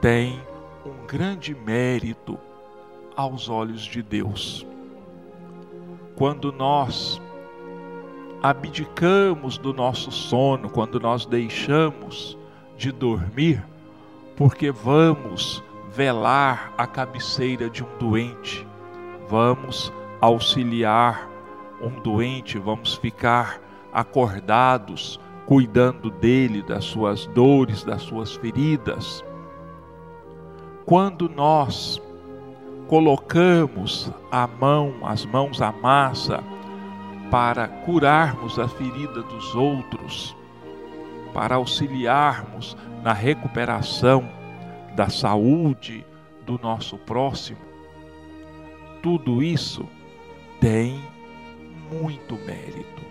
tem 0.00 0.40
um 0.84 1.06
grande 1.06 1.54
mérito 1.54 2.38
aos 3.16 3.48
olhos 3.48 3.82
de 3.82 4.02
Deus. 4.02 4.66
Quando 6.16 6.52
nós 6.52 7.20
abdicamos 8.42 9.58
do 9.58 9.72
nosso 9.72 10.10
sono, 10.10 10.70
quando 10.70 10.98
nós 10.98 11.26
deixamos 11.26 12.36
de 12.76 12.90
dormir, 12.90 13.64
porque 14.36 14.70
vamos 14.70 15.62
velar 15.90 16.72
a 16.78 16.86
cabeceira 16.86 17.68
de 17.68 17.84
um 17.84 17.98
doente, 17.98 18.66
vamos 19.28 19.92
auxiliar 20.20 21.28
um 21.80 22.00
doente, 22.00 22.58
vamos 22.58 22.94
ficar 22.94 23.60
acordados, 23.92 25.20
cuidando 25.46 26.10
dele, 26.10 26.62
das 26.62 26.84
suas 26.84 27.26
dores, 27.26 27.82
das 27.82 28.02
suas 28.02 28.34
feridas. 28.34 29.24
Quando 30.84 31.28
nós 31.28 32.00
colocamos 32.90 34.10
a 34.32 34.48
mão, 34.48 34.92
as 35.04 35.24
mãos 35.24 35.62
à 35.62 35.70
massa, 35.70 36.42
para 37.30 37.68
curarmos 37.68 38.58
a 38.58 38.66
ferida 38.66 39.22
dos 39.22 39.54
outros, 39.54 40.36
para 41.32 41.54
auxiliarmos 41.54 42.76
na 43.04 43.12
recuperação 43.12 44.28
da 44.96 45.08
saúde 45.08 46.04
do 46.44 46.58
nosso 46.60 46.98
próximo, 46.98 47.60
tudo 49.00 49.40
isso 49.40 49.88
tem 50.60 51.00
muito 51.92 52.34
mérito. 52.44 53.04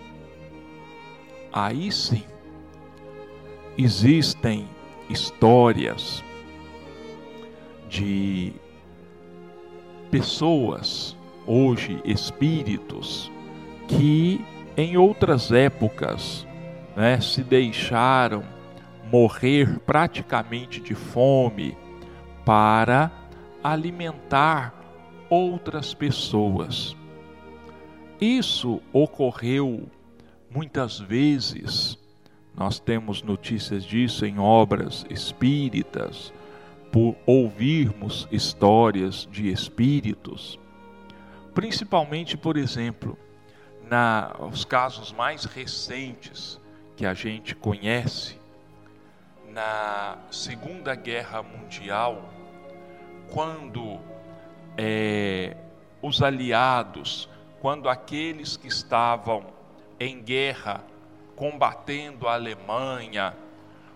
Aí 1.50 1.90
sim, 1.90 2.24
existem 3.78 4.68
histórias 5.08 6.22
de 7.88 8.52
pessoas, 10.10 11.16
hoje 11.46 12.00
espíritos, 12.04 13.30
que 13.88 14.44
em 14.76 14.96
outras 14.96 15.52
épocas 15.52 16.46
né, 16.96 17.20
se 17.20 17.42
deixaram 17.42 18.42
morrer 19.10 19.78
praticamente 19.80 20.80
de 20.80 20.94
fome 20.94 21.76
para 22.44 23.10
alimentar 23.62 24.74
outras 25.28 25.92
pessoas. 25.94 26.96
Isso 28.20 28.80
ocorreu 28.92 29.88
muitas 30.50 30.98
vezes 30.98 31.98
Nós 32.56 32.78
temos 32.78 33.22
notícias 33.22 33.84
disso 33.84 34.26
em 34.26 34.38
obras 34.38 35.06
espíritas, 35.08 36.32
por 36.90 37.16
ouvirmos 37.26 38.26
histórias 38.30 39.28
de 39.30 39.50
espíritos. 39.50 40.58
Principalmente, 41.54 42.36
por 42.36 42.56
exemplo, 42.56 43.18
nos 44.38 44.64
casos 44.64 45.12
mais 45.12 45.44
recentes 45.44 46.60
que 46.96 47.06
a 47.06 47.14
gente 47.14 47.54
conhece, 47.54 48.38
na 49.48 50.16
Segunda 50.30 50.94
Guerra 50.94 51.42
Mundial, 51.42 52.30
quando 53.32 53.98
é, 54.76 55.56
os 56.00 56.22
aliados, 56.22 57.28
quando 57.60 57.88
aqueles 57.88 58.56
que 58.56 58.68
estavam 58.68 59.46
em 59.98 60.22
guerra 60.22 60.84
combatendo 61.34 62.28
a 62.28 62.34
Alemanha 62.34 63.34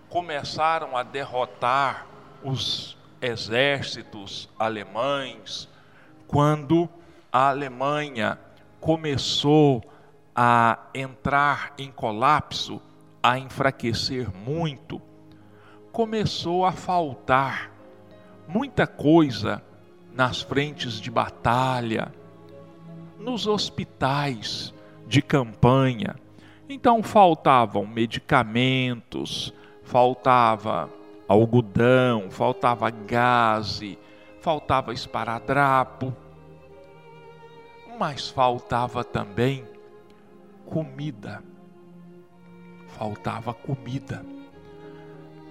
começaram 0.09 0.97
a 0.97 1.03
derrotar 1.03 2.07
os 2.45 2.95
exércitos 3.19 4.47
alemães, 4.57 5.67
quando 6.27 6.87
a 7.33 7.49
Alemanha 7.49 8.37
começou 8.79 9.83
a 10.35 10.77
entrar 10.93 11.73
em 11.75 11.91
colapso, 11.91 12.79
a 13.23 13.39
enfraquecer 13.39 14.29
muito, 14.31 15.01
começou 15.91 16.65
a 16.65 16.71
faltar 16.71 17.71
muita 18.47 18.85
coisa 18.85 19.63
nas 20.13 20.41
frentes 20.41 21.01
de 21.01 21.09
batalha, 21.09 22.13
nos 23.17 23.47
hospitais 23.47 24.71
de 25.07 25.19
campanha. 25.19 26.15
Então 26.69 27.01
faltavam 27.01 27.87
medicamentos, 27.87 29.51
faltava 29.83 30.89
algodão, 31.27 32.29
faltava 32.29 32.89
gaze, 32.89 33.97
faltava 34.39 34.93
esparadrapo, 34.93 36.15
mas 37.97 38.29
faltava 38.29 39.03
também 39.03 39.65
comida. 40.65 41.43
Faltava 42.89 43.53
comida. 43.53 44.25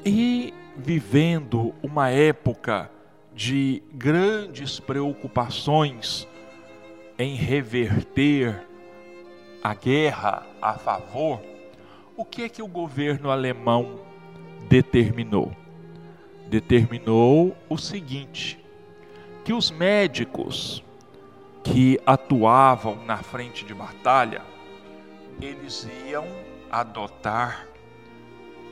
E 0.04 0.52
vivendo 0.76 1.74
uma 1.82 2.08
época 2.08 2.90
de 3.34 3.82
grandes 3.92 4.78
preocupações 4.78 6.28
em 7.18 7.34
reverter 7.34 8.66
a 9.62 9.74
guerra 9.74 10.46
a 10.60 10.74
favor, 10.74 11.40
o 12.16 12.24
que 12.24 12.42
é 12.42 12.48
que 12.48 12.62
o 12.62 12.68
governo 12.68 13.30
alemão 13.30 14.00
determinou? 14.68 15.63
Determinou 16.48 17.56
o 17.68 17.78
seguinte: 17.78 18.58
que 19.44 19.52
os 19.52 19.70
médicos 19.70 20.84
que 21.62 21.98
atuavam 22.04 23.04
na 23.04 23.18
frente 23.18 23.64
de 23.64 23.74
batalha, 23.74 24.42
eles 25.40 25.88
iam 26.06 26.26
adotar 26.70 27.66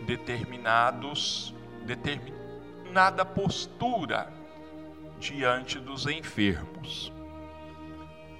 determinados 0.06 1.54
determinada 1.84 3.24
postura 3.24 4.32
diante 5.18 5.78
dos 5.78 6.06
enfermos. 6.06 7.12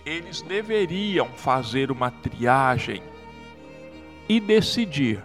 Eles 0.04 0.42
deveriam 0.42 1.28
fazer 1.28 1.90
uma 1.90 2.10
triagem 2.10 3.02
e 4.28 4.40
decidir 4.40 5.22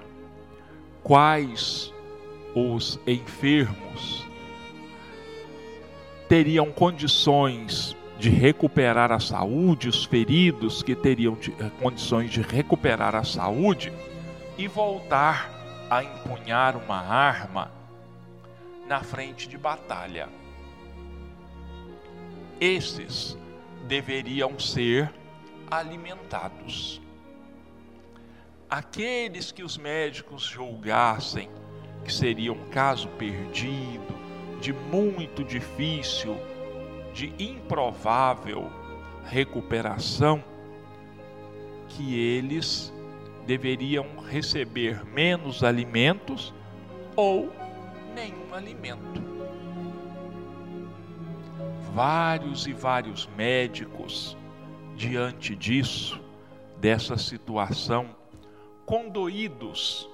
quais 1.04 1.93
os 2.58 3.00
enfermos 3.06 4.26
teriam 6.28 6.72
condições 6.72 7.96
de 8.17 8.30
recuperar 8.30 9.12
a 9.12 9.20
saúde, 9.20 9.88
os 9.88 10.04
feridos 10.04 10.82
que 10.82 10.96
teriam 10.96 11.36
de, 11.36 11.52
eh, 11.52 11.70
condições 11.80 12.32
de 12.32 12.41
recuperar 12.41 13.15
a 13.15 13.24
saúde 13.24 13.93
e 14.58 14.67
voltar 14.67 15.52
a 15.88 16.04
empunhar 16.04 16.76
uma 16.76 16.98
arma 16.98 17.72
na 18.88 19.04
frente 19.04 19.48
de 19.48 19.56
batalha. 19.58 20.28
Esses 22.60 23.38
deveriam 23.88 24.58
ser 24.58 25.13
alimentados. 25.70 27.00
Aqueles 28.67 29.52
que 29.52 29.63
os 29.63 29.78
médicos 29.78 30.41
julgassem 30.41 31.50
que 32.08 32.13
seria 32.13 32.54
um 32.54 32.70
caso 32.70 33.10
perdido, 33.10 34.15
de 34.62 34.72
muito 34.72 35.43
difícil, 35.43 36.38
de 37.13 37.34
improvável 37.38 38.72
recuperação, 39.26 40.41
que 41.89 42.17
eles 42.17 42.93
deveriam 43.46 44.06
receber 44.26 45.04
menos 45.06 45.65
alimentos 45.65 46.54
ou 47.13 47.52
nenhum 48.15 48.54
alimento. 48.54 49.22
Vários 51.93 52.67
e 52.67 52.72
vários 52.72 53.28
médicos, 53.36 54.38
diante 54.96 55.54
disso, 55.58 56.22
dessa 56.80 57.17
situação, 57.17 58.15
condoídos 58.86 60.10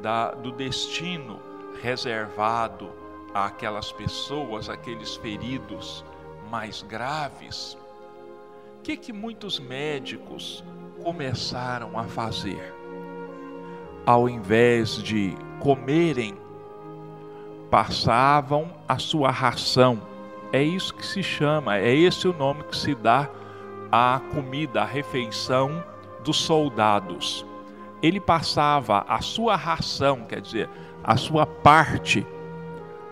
da, 0.00 0.32
do 0.32 0.52
destino 0.52 1.40
reservado 1.82 2.90
àquelas 3.34 3.90
pessoas, 3.92 4.68
aqueles 4.68 5.16
feridos 5.16 6.04
mais 6.50 6.82
graves, 6.82 7.76
o 8.78 8.82
que, 8.82 8.96
que 8.96 9.12
muitos 9.12 9.58
médicos 9.58 10.64
começaram 11.02 11.98
a 11.98 12.04
fazer? 12.04 12.74
Ao 14.04 14.28
invés 14.28 15.00
de 15.02 15.36
comerem, 15.60 16.36
passavam 17.70 18.70
a 18.88 18.98
sua 18.98 19.30
ração. 19.30 20.02
É 20.52 20.62
isso 20.62 20.92
que 20.94 21.06
se 21.06 21.22
chama, 21.22 21.78
é 21.78 21.94
esse 21.94 22.28
o 22.28 22.36
nome 22.36 22.64
que 22.64 22.76
se 22.76 22.94
dá 22.94 23.30
à 23.90 24.20
comida, 24.34 24.82
à 24.82 24.84
refeição 24.84 25.82
dos 26.22 26.36
soldados. 26.36 27.46
Ele 28.02 28.18
passava 28.18 29.04
a 29.06 29.20
sua 29.20 29.54
ração, 29.54 30.24
quer 30.24 30.40
dizer, 30.40 30.68
a 31.04 31.16
sua 31.16 31.46
parte 31.46 32.26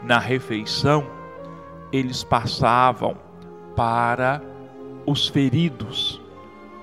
na 0.02 0.18
refeição, 0.18 1.06
eles 1.92 2.24
passavam 2.24 3.16
para 3.76 4.42
os 5.06 5.28
feridos, 5.28 6.20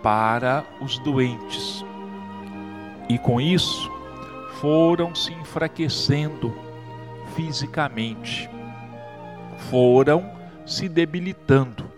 para 0.01 0.65
os 0.81 0.97
doentes. 0.99 1.83
E 3.09 3.17
com 3.17 3.41
isso, 3.41 3.91
foram 4.61 5.13
se 5.13 5.33
enfraquecendo 5.33 6.53
fisicamente, 7.35 8.49
foram 9.69 10.31
se 10.65 10.87
debilitando. 10.87 11.91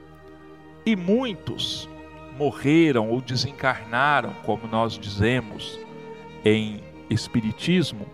E 0.86 0.96
muitos 0.96 1.90
morreram 2.38 3.10
ou 3.10 3.22
desencarnaram, 3.22 4.34
como 4.46 4.68
nós 4.68 4.98
dizemos 4.98 5.80
em 6.44 6.82
Espiritismo, 7.10 8.06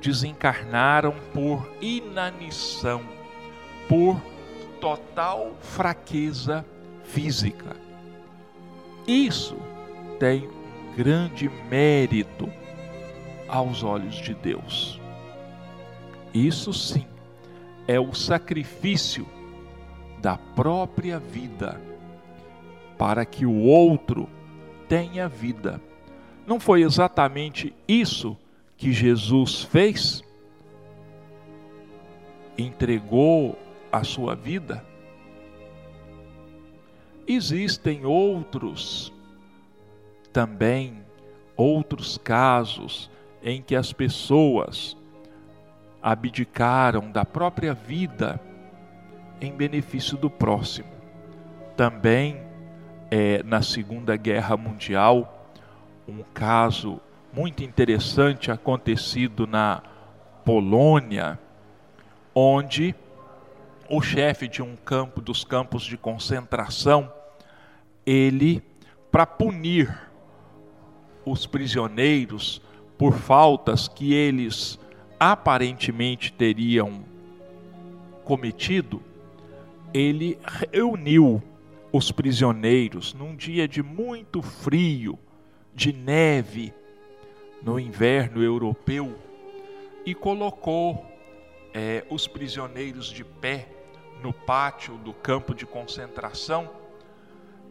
desencarnaram 0.00 1.14
por 1.32 1.68
inanição, 1.80 3.02
por 3.88 4.20
total 4.80 5.54
fraqueza 5.60 6.64
física. 7.04 7.76
Isso 9.06 9.56
tem 10.18 10.48
grande 10.96 11.48
mérito 11.70 12.52
aos 13.48 13.82
olhos 13.82 14.16
de 14.16 14.34
Deus. 14.34 15.00
Isso 16.34 16.72
sim 16.72 17.06
é 17.86 17.98
o 17.98 18.12
sacrifício 18.12 19.26
da 20.20 20.36
própria 20.36 21.18
vida 21.18 21.80
para 22.98 23.24
que 23.24 23.46
o 23.46 23.62
outro 23.62 24.28
tenha 24.88 25.28
vida. 25.28 25.80
Não 26.48 26.58
foi 26.58 26.80
exatamente 26.80 27.74
isso 27.86 28.34
que 28.74 28.90
Jesus 28.90 29.64
fez? 29.64 30.24
Entregou 32.56 33.58
a 33.92 34.02
sua 34.02 34.34
vida? 34.34 34.82
Existem 37.26 38.06
outros 38.06 39.12
também, 40.32 41.04
outros 41.54 42.16
casos 42.16 43.10
em 43.42 43.60
que 43.60 43.76
as 43.76 43.92
pessoas 43.92 44.96
abdicaram 46.02 47.12
da 47.12 47.26
própria 47.26 47.74
vida 47.74 48.40
em 49.38 49.52
benefício 49.52 50.16
do 50.16 50.30
próximo. 50.30 50.88
Também 51.76 52.40
é, 53.10 53.42
na 53.42 53.60
Segunda 53.60 54.16
Guerra 54.16 54.56
Mundial, 54.56 55.37
um 56.08 56.22
caso 56.32 57.00
muito 57.32 57.62
interessante 57.62 58.50
acontecido 58.50 59.46
na 59.46 59.82
Polônia, 60.44 61.38
onde 62.34 62.94
o 63.90 64.00
chefe 64.00 64.48
de 64.48 64.62
um 64.62 64.74
campo 64.74 65.20
dos 65.20 65.44
campos 65.44 65.82
de 65.82 65.98
concentração, 65.98 67.12
ele 68.06 68.62
para 69.12 69.26
punir 69.26 69.94
os 71.24 71.46
prisioneiros 71.46 72.62
por 72.96 73.12
faltas 73.12 73.86
que 73.86 74.14
eles 74.14 74.78
aparentemente 75.20 76.32
teriam 76.32 77.04
cometido, 78.24 79.02
ele 79.92 80.38
reuniu 80.72 81.42
os 81.92 82.10
prisioneiros 82.10 83.14
num 83.14 83.34
dia 83.36 83.66
de 83.66 83.82
muito 83.82 84.42
frio, 84.42 85.18
de 85.78 85.92
neve, 85.92 86.74
no 87.62 87.78
inverno 87.78 88.42
europeu, 88.42 89.16
e 90.04 90.12
colocou 90.12 91.06
é, 91.72 92.04
os 92.10 92.26
prisioneiros 92.26 93.06
de 93.06 93.22
pé 93.22 93.68
no 94.20 94.32
pátio 94.32 94.96
do 94.96 95.14
campo 95.14 95.54
de 95.54 95.64
concentração 95.64 96.68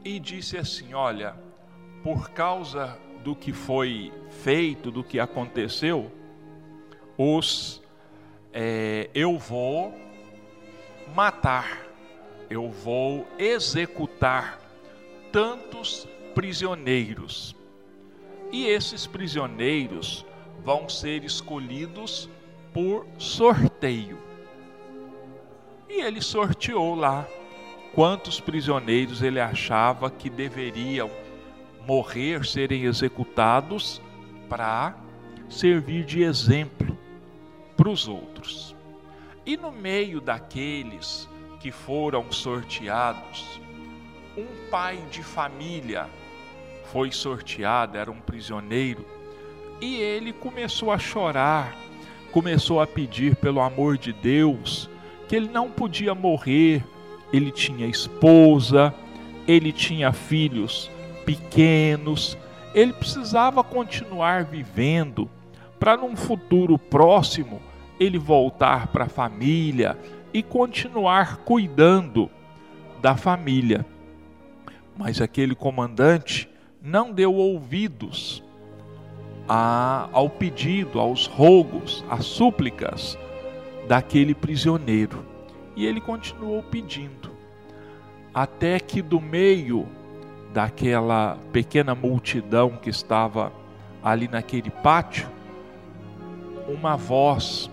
e 0.06 0.22
disse 0.22 0.58
assim: 0.58 0.94
Olha, 0.94 1.36
por 2.02 2.30
causa 2.30 2.98
do 3.26 3.36
que 3.36 3.52
foi 3.52 4.14
feito, 4.30 4.90
do 4.90 5.04
que 5.04 5.20
aconteceu, 5.20 6.10
os 7.18 7.84
é, 8.54 9.10
eu 9.14 9.38
vou 9.38 9.94
matar, 11.14 11.86
eu 12.50 12.72
vou 12.72 13.28
executar 13.38 14.62
tantos 15.30 16.08
prisioneiros. 16.34 17.57
E 18.52 18.66
esses 18.66 19.06
prisioneiros 19.06 20.26
vão 20.64 20.88
ser 20.88 21.24
escolhidos 21.24 22.30
por 22.74 23.06
sorteio. 23.18 24.18
E 25.90 26.02
ele 26.02 26.22
sorteou 26.22 26.96
lá 26.96 27.28
quantos 27.94 28.40
prisioneiros 28.40 29.22
ele 29.22 29.40
achava 29.40 30.12
que 30.12 30.30
deveriam 30.30 31.10
morrer, 31.86 32.46
serem 32.46 32.84
executados, 32.84 34.02
para 34.50 34.96
servir 35.50 36.04
de 36.06 36.22
exemplo 36.22 36.98
para 37.76 37.90
os 37.90 38.08
outros. 38.08 38.76
E 39.46 39.56
no 39.56 39.72
meio 39.72 40.20
daqueles 40.20 41.30
que 41.60 41.72
foram 41.72 42.32
sorteados, 42.32 43.62
um 44.38 44.70
pai 44.70 44.98
de 45.10 45.24
família 45.24 46.10
foi 46.92 47.12
sorteado, 47.12 47.98
era 47.98 48.12
um 48.12 48.20
prisioneiro, 48.20 49.06
e 49.82 49.96
ele 49.96 50.34
começou 50.34 50.92
a 50.92 50.98
chorar, 50.98 51.76
começou 52.32 52.82
a 52.82 52.88
pedir 52.88 53.36
pelo 53.36 53.62
amor 53.62 53.98
de 53.98 54.12
Deus, 54.14 54.90
que 55.28 55.36
ele 55.36 55.50
não 55.50 55.70
podia 55.70 56.16
morrer, 56.16 56.84
ele 57.32 57.52
tinha 57.52 57.86
esposa, 57.86 58.94
ele 59.48 59.72
tinha 59.72 60.12
filhos 60.12 60.90
pequenos, 61.26 62.38
ele 62.74 62.94
precisava 62.94 63.64
continuar 63.64 64.46
vivendo 64.46 65.30
para 65.80 65.98
num 65.98 66.16
futuro 66.16 66.78
próximo 66.78 67.62
ele 68.00 68.18
voltar 68.18 68.88
para 68.88 69.06
a 69.06 69.10
família 69.10 69.98
e 70.34 70.42
continuar 70.42 71.38
cuidando 71.38 72.30
da 73.02 73.16
família. 73.16 73.86
Mas 74.98 75.22
aquele 75.22 75.56
comandante 75.56 76.50
não 76.88 77.12
deu 77.12 77.36
ouvidos 77.36 78.42
a, 79.46 80.08
ao 80.14 80.30
pedido, 80.30 81.02
aos 81.02 81.26
rogos, 81.26 82.04
às 82.10 82.26
súplicas 82.26 83.18
daquele 83.90 84.34
prisioneiro. 84.34 85.26
E 85.76 85.86
ele 85.86 86.00
continuou 86.00 86.64
pedindo, 86.64 87.30
até 88.34 88.80
que 88.80 89.02
do 89.02 89.20
meio 89.20 89.86
daquela 90.54 91.38
pequena 91.52 91.94
multidão 91.94 92.78
que 92.78 92.90
estava 92.90 93.52
ali 94.02 94.30
naquele 94.30 94.70
pátio, 94.70 95.30
uma 96.70 96.96
voz 96.96 97.70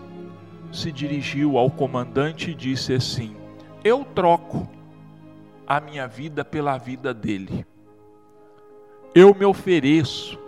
se 0.73 0.91
dirigiu 0.91 1.57
ao 1.57 1.71
comandante 1.71 2.51
e 2.51 2.55
disse 2.55 2.93
assim: 2.93 3.37
Eu 3.85 4.05
troco 4.05 4.69
a 5.65 5.81
minha 5.81 6.09
vida 6.09 6.45
pela 6.45 6.77
vida 6.77 7.15
dele. 7.15 7.65
Eu 9.15 9.35
me 9.35 9.45
ofereço 9.45 10.39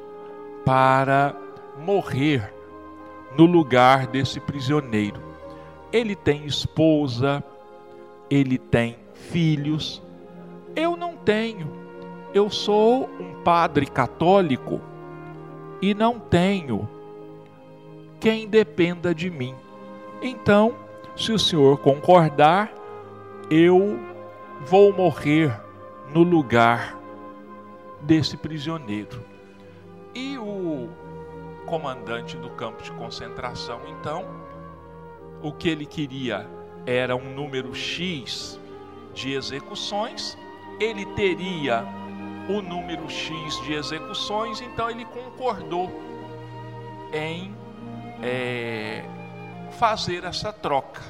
para 0.65 1.35
morrer 1.79 2.53
no 3.37 3.45
lugar 3.45 4.07
desse 4.07 4.41
prisioneiro. 4.41 5.21
Ele 5.93 6.17
tem 6.17 6.45
esposa, 6.47 7.45
ele 8.29 8.59
tem 8.59 8.97
filhos, 9.15 10.03
eu 10.75 10.97
não 10.97 11.17
tenho 11.17 11.87
eu 12.37 12.51
sou 12.51 13.09
um 13.19 13.43
padre 13.43 13.87
católico 13.87 14.79
e 15.81 15.95
não 15.95 16.19
tenho 16.19 16.87
quem 18.21 18.47
dependa 18.47 19.15
de 19.15 19.31
mim. 19.31 19.55
Então, 20.21 20.75
se 21.17 21.33
o 21.33 21.39
senhor 21.39 21.79
concordar, 21.79 22.71
eu 23.51 23.99
vou 24.67 24.93
morrer 24.93 25.59
no 26.13 26.23
lugar 26.23 26.99
desse 28.07 28.37
prisioneiro. 28.37 29.25
E 30.15 30.39
o 30.39 30.89
comandante 31.67 32.37
do 32.37 32.49
campo 32.51 32.83
de 32.83 32.93
concentração, 32.93 33.81
então, 33.89 34.25
o 35.43 35.53
que 35.53 35.69
ele 35.69 35.85
queria 35.85 36.49
era 36.87 37.17
um 37.17 37.35
número 37.35 37.75
X 37.75 38.59
de 39.13 39.33
execuções, 39.33 40.39
ele 40.81 41.05
teria 41.07 41.85
o 42.49 42.63
número 42.63 43.11
X 43.11 43.61
de 43.65 43.75
execuções, 43.75 44.61
então 44.61 44.89
ele 44.89 45.05
concordou 45.07 45.91
em 47.13 47.53
é, 48.23 49.05
fazer 49.73 50.23
essa 50.25 50.53
troca. 50.53 51.03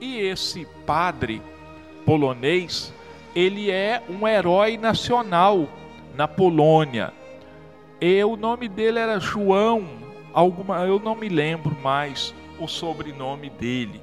E 0.00 0.18
esse 0.18 0.66
padre 0.86 1.42
polonês, 2.06 2.94
ele 3.34 3.70
é 3.70 4.02
um 4.08 4.26
herói 4.26 4.76
nacional 4.76 5.68
na 6.14 6.26
Polônia. 6.28 7.12
E 8.00 8.22
o 8.24 8.36
nome 8.36 8.68
dele 8.68 8.98
era 8.98 9.18
João, 9.18 9.84
alguma, 10.32 10.80
eu 10.86 10.98
não 10.98 11.14
me 11.14 11.28
lembro 11.28 11.76
mais 11.82 12.34
o 12.58 12.66
sobrenome 12.66 13.50
dele, 13.50 14.00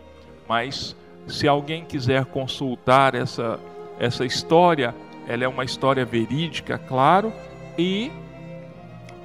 mas 0.48 0.96
se 1.28 1.48
alguém 1.48 1.84
quiser 1.84 2.26
consultar 2.26 3.16
essa, 3.16 3.60
essa 4.00 4.26
história, 4.26 4.96
ela 5.28 5.44
é 5.44 5.48
uma 5.48 5.66
história 5.66 6.06
verídica, 6.06 6.78
claro, 6.78 7.34
e 7.78 8.12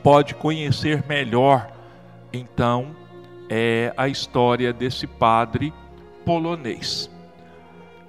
pode 0.03 0.35
conhecer 0.35 1.05
melhor, 1.07 1.71
então, 2.33 2.97
é 3.49 3.93
a 3.97 4.09
história 4.09 4.73
desse 4.73 5.07
padre 5.07 5.73
polonês. 6.25 7.11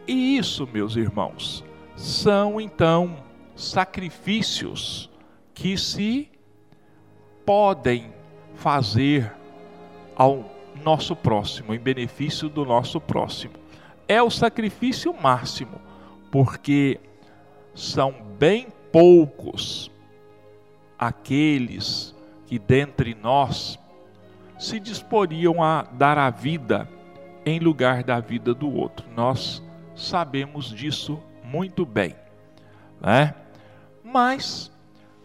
E 0.08 0.38
isso, 0.38 0.68
meus 0.72 0.96
irmãos, 0.96 1.64
são 1.96 2.60
então 2.60 3.18
sacrifícios 3.56 5.10
que 5.54 5.78
se 5.78 6.30
podem 7.46 8.14
fazer 8.56 9.32
ao 10.16 10.52
nosso 10.84 11.16
próximo, 11.16 11.74
em 11.74 11.80
benefício 11.80 12.50
do 12.50 12.66
nosso 12.66 13.00
próximo. 13.00 13.54
É 14.08 14.22
o 14.22 14.30
sacrifício 14.30 15.14
máximo, 15.14 15.80
porque 16.32 17.00
são 17.74 18.14
bem 18.38 18.68
poucos 18.92 19.92
aqueles 20.98 22.16
que 22.46 22.60
dentre 22.60 23.16
nós 23.16 23.80
se 24.58 24.80
disporiam 24.80 25.62
a 25.62 25.84
dar 25.84 26.18
a 26.18 26.30
vida 26.30 26.88
em 27.46 27.60
lugar 27.60 28.04
da 28.04 28.20
vida 28.20 28.54
do 28.54 28.72
outro. 28.72 29.06
Nós 29.16 29.62
sabemos 29.96 30.70
disso 30.70 31.22
muito 31.44 31.86
bem, 31.86 32.16
né? 33.02 33.36
Mas 34.14 34.72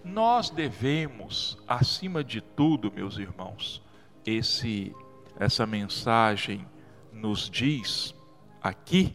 nós 0.03 0.49
devemos, 0.49 1.59
acima 1.69 2.25
de 2.25 2.41
tudo, 2.41 2.91
meus 2.91 3.19
irmãos, 3.19 3.83
esse 4.25 4.97
essa 5.39 5.67
mensagem 5.67 6.67
nos 7.13 7.51
diz 7.51 8.15
aqui 8.63 9.15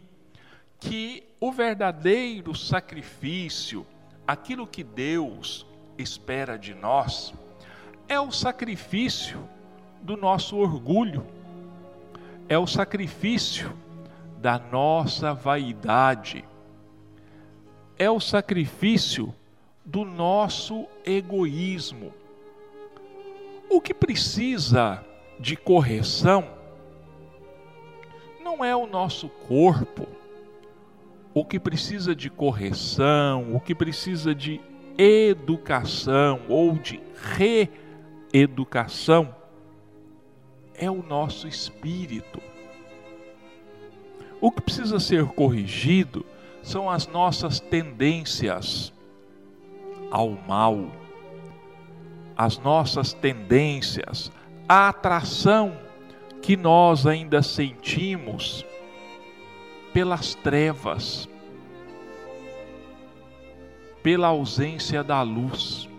que 0.79 1.23
o 1.39 1.51
verdadeiro 1.51 2.55
sacrifício, 2.55 3.83
aquilo 4.27 4.67
que 4.67 4.83
Deus 4.83 5.65
espera 5.97 6.55
de 6.55 6.75
nós, 6.75 7.33
é 8.07 8.19
o 8.19 8.31
sacrifício 8.31 9.43
do 10.03 10.15
nosso 10.15 10.55
orgulho, 10.55 11.25
é 12.47 12.59
o 12.59 12.67
sacrifício 12.67 13.75
da 14.37 14.59
nossa 14.59 15.33
vaidade, 15.33 16.45
é 17.97 18.07
o 18.07 18.19
sacrifício 18.19 19.33
do 19.85 20.05
nosso 20.05 20.87
egoísmo. 21.05 22.13
O 23.69 23.81
que 23.81 23.93
precisa 23.93 25.03
de 25.39 25.55
correção 25.55 26.47
não 28.43 28.63
é 28.63 28.75
o 28.75 28.85
nosso 28.85 29.27
corpo. 29.29 30.07
O 31.33 31.43
que 31.43 31.59
precisa 31.59 32.15
de 32.15 32.29
correção, 32.29 33.55
o 33.55 33.59
que 33.59 33.73
precisa 33.73 34.35
de 34.35 34.61
educação 34.95 36.41
ou 36.47 36.73
de 36.73 37.01
reeducação 38.31 39.35
é 40.75 40.91
o 40.91 41.01
nosso 41.01 41.47
espírito. 41.47 42.39
O 44.39 44.51
que 44.51 44.61
precisa 44.61 44.99
ser 44.99 45.25
corrigido 45.27 46.23
são 46.61 46.87
as 46.89 47.07
nossas 47.07 47.59
tendências 47.59 48.92
ao 50.13 50.29
mal, 50.47 50.91
as 52.37 52.59
nossas 52.59 53.13
tendências, 53.13 54.31
a 54.69 54.89
atração 54.89 55.75
que 56.39 56.55
nós 56.55 57.07
ainda 57.07 57.41
sentimos 57.41 58.63
pelas 59.91 60.35
trevas, 60.35 61.27
pela 64.03 64.27
ausência 64.27 65.03
da 65.03 65.23
luz. 65.23 65.89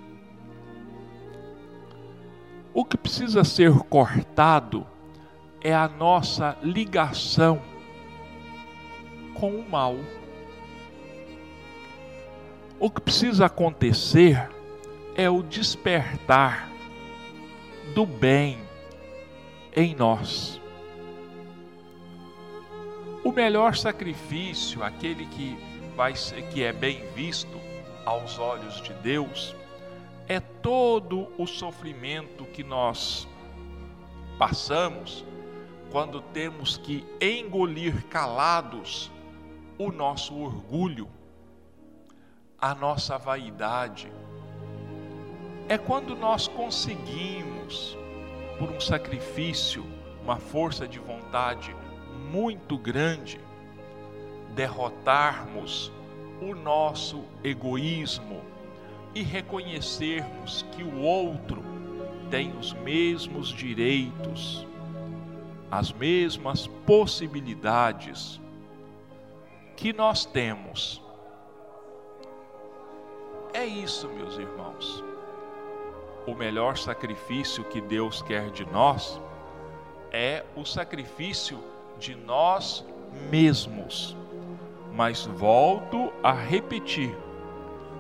O 2.73 2.85
que 2.85 2.97
precisa 2.97 3.43
ser 3.43 3.73
cortado 3.89 4.87
é 5.61 5.75
a 5.75 5.89
nossa 5.89 6.57
ligação 6.63 7.61
com 9.35 9.57
o 9.57 9.69
mal. 9.69 9.97
O 12.79 12.91
que 12.91 13.01
precisa 13.01 13.47
acontecer 13.47 14.51
é 15.15 15.31
o 15.31 15.43
despertar 15.43 16.69
do 17.95 18.05
bem 18.05 18.59
em 19.75 19.95
nós. 19.95 20.61
O 23.25 23.33
melhor 23.33 23.77
sacrifício, 23.77 24.83
aquele 24.83 25.27
que 25.27 25.57
vai 25.97 26.15
ser, 26.17 26.43
que 26.49 26.63
é 26.63 26.73
bem 26.73 27.05
visto 27.15 27.61
aos 28.05 28.39
olhos 28.39 28.83
de 28.83 28.93
Deus, 28.95 29.55
é 30.29 30.41
todo 30.41 31.29
o 31.39 31.47
sofrimento 31.47 32.45
que 32.47 32.65
nós 32.65 33.27
passamos 34.39 35.25
quando 35.91 36.21
temos 36.21 36.77
que 36.77 37.07
engolir 37.21 38.05
calados 38.07 39.11
o 39.79 39.93
nosso 39.93 40.37
orgulho, 40.37 41.09
a 42.65 42.75
nossa 42.75 43.19
vaidade. 43.19 44.11
É 45.69 45.77
quando 45.77 46.17
nós 46.17 46.49
conseguimos, 46.49 47.95
por 48.59 48.71
um 48.71 48.81
sacrifício, 48.81 49.85
uma 50.23 50.39
força 50.39 50.89
de 50.89 50.99
vontade 50.99 51.77
muito 52.31 52.79
grande, 52.79 53.39
derrotarmos 54.55 55.93
o 56.41 56.55
nosso 56.55 57.23
egoísmo 57.45 58.41
e 59.15 59.23
reconhecermos 59.23 60.65
que 60.73 60.83
o 60.83 61.01
outro 61.01 61.63
tem 62.31 62.57
os 62.57 62.73
mesmos 62.73 63.51
direitos, 63.51 64.67
as 65.71 65.93
mesmas 65.93 66.67
possibilidades 66.87 68.41
que 69.77 69.93
nós 69.93 70.25
temos. 70.25 71.04
É 73.65 73.67
isso, 73.67 74.11
meus 74.11 74.37
irmãos. 74.37 75.03
O 76.27 76.35
melhor 76.35 76.77
sacrifício 76.77 77.65
que 77.65 77.81
Deus 77.81 78.21
quer 78.21 78.51
de 78.51 78.63
nós 78.67 79.19
é 80.13 80.45
o 80.55 80.67
sacrifício 80.67 81.59
de 81.99 82.15
nós 82.15 82.85
mesmos. 83.31 84.15
Mas 84.93 85.25
volto 85.25 86.13
a 86.23 86.31
repetir: 86.31 87.17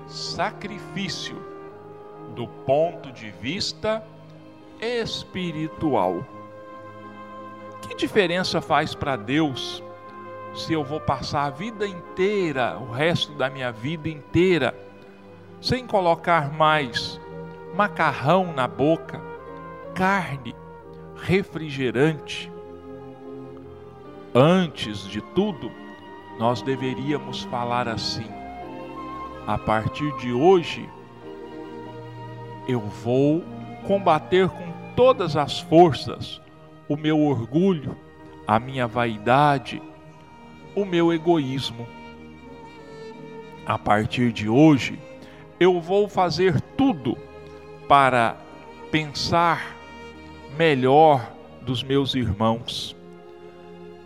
sacrifício 0.06 1.42
do 2.34 2.46
ponto 2.46 3.10
de 3.10 3.30
vista 3.30 4.06
espiritual. 4.78 6.26
Que 7.88 7.94
diferença 7.94 8.60
faz 8.60 8.94
para 8.94 9.16
Deus 9.16 9.82
se 10.54 10.74
eu 10.74 10.84
vou 10.84 11.00
passar 11.00 11.44
a 11.46 11.50
vida 11.50 11.86
inteira, 11.86 12.78
o 12.78 12.92
resto 12.92 13.32
da 13.32 13.48
minha 13.48 13.72
vida 13.72 14.10
inteira, 14.10 14.83
sem 15.64 15.86
colocar 15.86 16.52
mais 16.52 17.18
macarrão 17.74 18.52
na 18.52 18.68
boca, 18.68 19.18
carne, 19.94 20.54
refrigerante? 21.16 22.52
Antes 24.34 25.08
de 25.08 25.22
tudo, 25.22 25.72
nós 26.38 26.60
deveríamos 26.60 27.44
falar 27.44 27.88
assim: 27.88 28.26
a 29.46 29.56
partir 29.56 30.14
de 30.18 30.34
hoje, 30.34 30.86
eu 32.68 32.80
vou 32.80 33.42
combater 33.86 34.50
com 34.50 34.70
todas 34.94 35.34
as 35.34 35.60
forças 35.60 36.42
o 36.86 36.94
meu 36.94 37.18
orgulho, 37.18 37.96
a 38.46 38.60
minha 38.60 38.86
vaidade, 38.86 39.80
o 40.76 40.84
meu 40.84 41.10
egoísmo. 41.10 41.88
A 43.64 43.78
partir 43.78 44.30
de 44.30 44.46
hoje, 44.46 44.98
eu 45.58 45.80
vou 45.80 46.08
fazer 46.08 46.60
tudo 46.76 47.16
para 47.88 48.36
pensar 48.90 49.76
melhor 50.56 51.32
dos 51.62 51.82
meus 51.82 52.14
irmãos. 52.14 52.96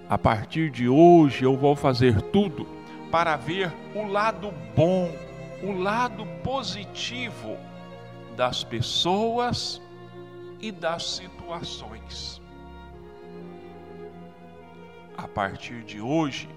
A 0.09 0.17
partir 0.17 0.71
de 0.71 0.89
hoje, 0.89 1.45
eu 1.45 1.57
vou 1.57 1.77
fazer 1.77 2.21
tudo 2.23 2.67
para 3.11 3.37
ver 3.37 3.73
o 3.95 4.07
lado 4.07 4.53
bom, 4.75 5.11
o 5.63 5.73
lado 5.73 6.27
positivo 6.43 7.57
das 8.37 8.63
pessoas 8.63 9.83
e 10.61 10.71
das 10.71 11.17
situações. 11.17 12.41
A 15.17 15.27
partir 15.27 15.83
de 15.83 16.01
hoje, 16.01 16.49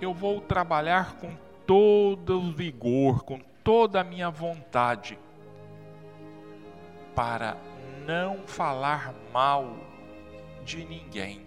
eu 0.00 0.12
vou 0.12 0.40
trabalhar 0.40 1.14
com 1.16 1.30
todo 1.66 2.40
o 2.40 2.52
vigor, 2.52 3.22
com 3.22 3.40
toda 3.68 4.00
a 4.00 4.04
minha 4.04 4.30
vontade, 4.30 5.18
para 7.14 7.54
não 8.06 8.38
falar 8.46 9.12
mal 9.30 9.76
de 10.64 10.86
ninguém. 10.86 11.44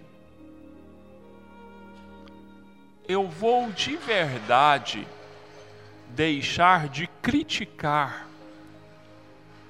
Eu 3.07 3.27
vou 3.27 3.71
de 3.71 3.97
verdade 3.97 5.07
deixar 6.09 6.89
de 6.89 7.07
criticar 7.23 8.27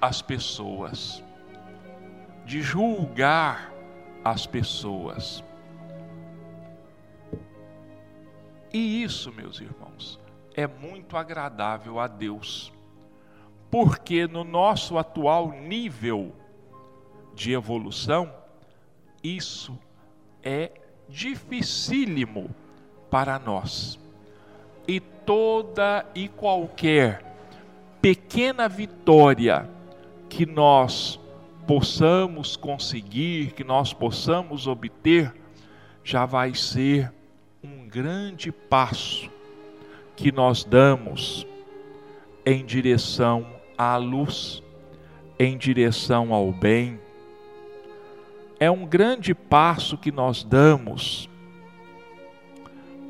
as 0.01 0.21
pessoas, 0.21 1.23
de 2.43 2.61
julgar 2.61 3.71
as 4.25 4.45
pessoas 4.45 5.41
E 8.73 9.03
isso, 9.03 9.33
meus 9.33 9.59
irmãos, 9.59 10.17
é 10.55 10.67
muito 10.67 11.17
agradável 11.17 11.99
a 11.99 12.07
Deus, 12.07 12.71
porque 13.69 14.27
no 14.27 14.43
nosso 14.43 14.97
atual 14.97 15.51
nível 15.51 16.33
de 17.33 17.53
evolução, 17.53 18.33
isso 19.23 19.77
é 20.43 20.71
dificílimo 21.07 22.49
para 23.09 23.39
nós. 23.39 23.99
E 24.87 24.99
toda 24.99 26.05
e 26.15 26.27
qualquer 26.27 27.23
pequena 28.01 28.67
vitória 28.67 29.69
que 30.27 30.45
nós 30.45 31.19
possamos 31.67 32.55
conseguir, 32.55 33.51
que 33.53 33.63
nós 33.63 33.93
possamos 33.93 34.67
obter, 34.67 35.33
já 36.03 36.25
vai 36.25 36.53
ser 36.55 37.13
grande 37.91 38.53
passo 38.53 39.29
que 40.15 40.31
nós 40.31 40.63
damos 40.63 41.45
em 42.45 42.65
direção 42.65 43.45
à 43.77 43.97
luz, 43.97 44.61
em 45.39 45.57
direção 45.57 46.33
ao 46.33 46.51
bem. 46.51 46.99
É 48.59 48.69
um 48.69 48.85
grande 48.85 49.33
passo 49.33 49.97
que 49.97 50.11
nós 50.11 50.43
damos 50.43 51.29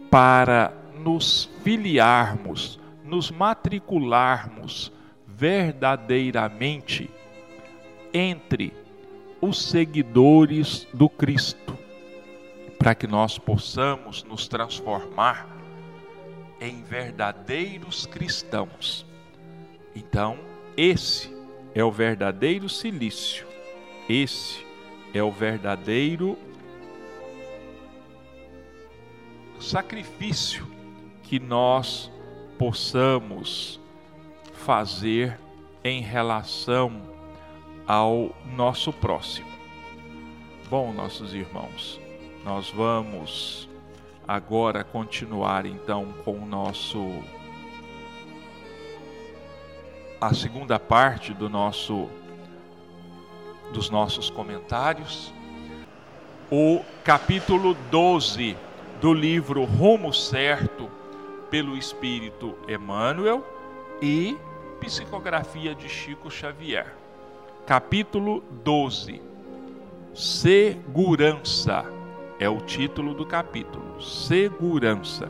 para 0.10 0.74
nos 1.04 1.50
filiarmos, 1.64 2.80
nos 3.04 3.32
matricularmos 3.32 4.92
verdadeiramente 5.28 7.10
entre 8.14 8.74
os 9.42 9.62
seguidores 9.62 10.88
do 10.94 11.10
Cristo 11.10 11.82
para 12.82 12.96
que 12.96 13.06
nós 13.06 13.38
possamos 13.38 14.24
nos 14.24 14.48
transformar 14.48 15.48
em 16.62 16.84
verdadeiros 16.84 18.06
cristãos. 18.06 19.04
Então, 19.96 20.38
esse 20.78 21.36
é 21.74 21.84
o 21.84 21.92
verdadeiro 21.92 22.70
silício 22.70 23.46
Esse 24.08 24.66
é 25.14 25.22
o 25.24 25.32
verdadeiro 25.32 26.38
sacrifício 29.60 30.68
que 31.24 31.40
nós 31.40 32.12
possamos 32.58 33.80
fazer 34.54 35.40
em 35.84 36.02
relação 36.02 37.02
ao 37.88 38.36
nosso 38.56 38.92
próximo. 38.94 39.50
Bom, 40.70 40.94
nossos 40.94 41.34
irmãos, 41.34 42.00
nós 42.44 42.70
vamos 42.70 43.70
agora 44.32 44.82
continuar 44.82 45.66
então 45.66 46.14
com 46.24 46.38
o 46.38 46.46
nosso 46.46 47.22
a 50.22 50.34
segunda 50.34 50.80
parte 50.80 51.34
do 51.34 51.50
nosso 51.50 52.08
dos 53.74 53.90
nossos 53.90 54.30
comentários, 54.30 55.34
o 56.50 56.80
capítulo 57.04 57.74
12 57.90 58.56
do 59.02 59.14
livro 59.14 59.66
Rumo 59.66 60.14
Certo 60.14 60.90
pelo 61.50 61.76
Espírito 61.76 62.58
Emmanuel 62.70 63.46
e 64.02 64.38
Psicografia 64.80 65.76
de 65.76 65.90
Chico 65.90 66.32
Xavier. 66.32 66.96
Capítulo 67.66 68.42
12. 68.64 69.22
Segurança 70.14 71.86
é 72.42 72.50
o 72.50 72.60
título 72.60 73.14
do 73.14 73.24
capítulo. 73.24 74.02
Segurança. 74.02 75.30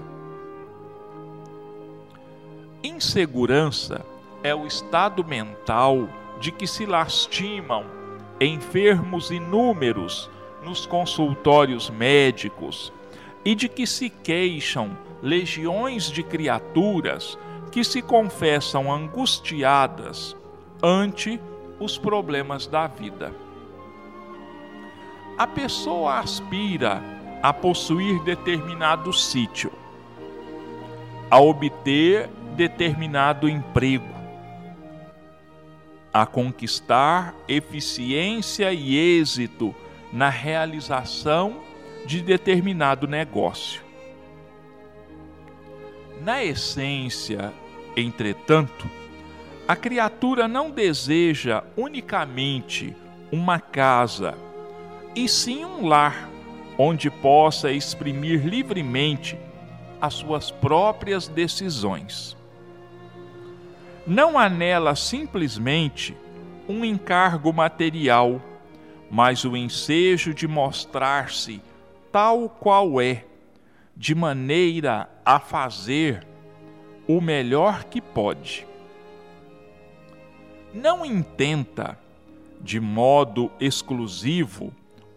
Insegurança 2.82 4.06
é 4.42 4.56
o 4.56 4.66
estado 4.66 5.22
mental 5.22 6.08
de 6.40 6.54
que 6.54 6.66
se 6.66 6.86
lastimam 6.86 7.84
enfermos 8.40 9.30
inúmeros 9.30 10.30
nos 10.64 10.86
consultórios 10.86 11.90
médicos 11.90 12.94
e 13.44 13.56
de 13.56 13.68
que 13.68 13.86
se 13.86 14.10
queixam 14.10 14.98
legiões 15.22 16.10
de 16.10 16.24
criaturas 16.24 17.38
que 17.74 17.84
se 17.84 18.02
confessam 18.02 18.90
angustiadas 18.90 20.34
ante 20.82 21.42
os 21.78 21.98
problemas 21.98 22.68
da 22.68 22.88
vida. 22.88 23.34
A 25.38 25.48
pessoa 25.48 26.20
aspira 26.20 27.02
a 27.42 27.52
possuir 27.52 28.22
determinado 28.24 29.12
sítio, 29.12 29.72
a 31.30 31.40
obter 31.40 32.30
determinado 32.56 33.50
emprego, 33.50 34.14
a 36.14 36.26
conquistar 36.26 37.34
eficiência 37.48 38.72
e 38.72 38.96
êxito 38.96 39.74
na 40.14 40.30
realização 40.30 41.62
de 42.06 42.22
determinado 42.22 43.08
negócio. 43.08 43.82
Na 46.22 46.44
essência, 46.44 47.52
entretanto, 47.96 48.88
a 49.68 49.76
criatura 49.76 50.48
não 50.48 50.70
deseja 50.70 51.64
unicamente 51.78 52.96
uma 53.32 53.60
casa, 53.60 54.36
e 55.16 55.28
sim 55.28 55.66
um 55.66 55.88
lar 55.88 56.30
onde 56.78 57.10
possa 57.10 57.72
exprimir 57.72 58.46
livremente 58.46 59.38
as 60.00 60.16
suas 60.16 60.50
próprias 60.50 61.28
decisões. 61.28 62.36
Não 64.08 64.38
há 64.38 64.50
nela 64.50 64.96
simplesmente 64.96 66.18
um 66.68 66.84
encargo 66.84 67.54
material, 67.54 68.42
mas 69.12 69.46
o 69.46 69.56
ensejo 69.56 70.34
de 70.34 70.48
mostrar-se 70.48 71.62
tal 72.12 72.50
qual 72.50 73.00
é, 73.00 73.26
de 73.96 74.16
maneira 74.16 75.10
a 75.24 75.40
fazer 75.40 76.26
o 77.08 77.22
melhor 77.22 77.84
que 77.84 78.02
pode. 78.02 78.66
Não 80.74 81.06
intenta, 81.06 81.98
de 82.60 82.80
modo 82.80 83.52
exclusivo, 83.60 84.74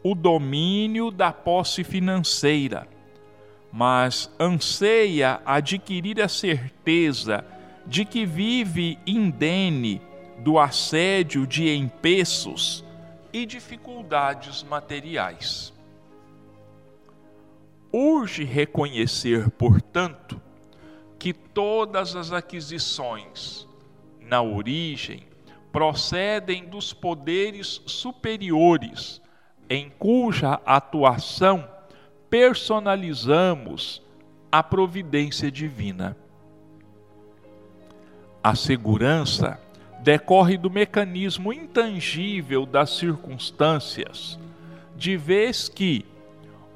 o 0.06 0.14
domínio 0.14 1.10
da 1.10 1.32
posse 1.32 1.82
financeira, 1.82 2.86
mas 3.72 4.30
anseia 4.38 5.40
adquirir 5.46 6.20
a 6.20 6.28
certeza 6.28 7.42
de 7.86 8.04
que 8.04 8.26
vive 8.26 8.98
indene 9.06 10.02
do 10.40 10.58
assédio 10.58 11.46
de 11.46 11.74
empeços 11.74 12.84
e 13.32 13.46
dificuldades 13.46 14.62
materiais. 14.62 15.72
Urge 17.90 18.44
reconhecer, 18.44 19.48
portanto, 19.52 20.38
que 21.18 21.32
todas 21.32 22.14
as 22.14 22.30
aquisições, 22.30 23.66
na 24.20 24.42
origem, 24.42 25.22
procedem 25.72 26.66
dos 26.66 26.92
poderes 26.92 27.80
superiores, 27.86 29.22
em 29.68 29.90
cuja 29.98 30.60
atuação 30.66 31.68
personalizamos 32.28 34.02
a 34.50 34.62
providência 34.62 35.50
divina. 35.50 36.16
A 38.42 38.54
segurança 38.54 39.58
decorre 40.00 40.58
do 40.58 40.70
mecanismo 40.70 41.52
intangível 41.52 42.66
das 42.66 42.90
circunstâncias, 42.90 44.38
de 44.96 45.16
vez 45.16 45.68
que, 45.68 46.04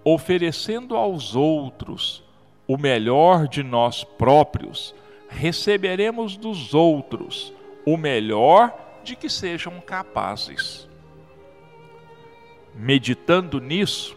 oferecendo 0.02 0.96
aos 0.96 1.36
outros 1.36 2.24
o 2.66 2.78
melhor 2.78 3.46
de 3.46 3.62
nós 3.62 4.02
próprios, 4.02 4.94
receberemos 5.28 6.36
dos 6.36 6.72
outros 6.72 7.52
o 7.84 7.96
melhor 7.96 8.74
de 9.04 9.14
que 9.14 9.28
sejam 9.28 9.80
capazes. 9.80 10.87
Meditando 12.80 13.60
nisso, 13.60 14.16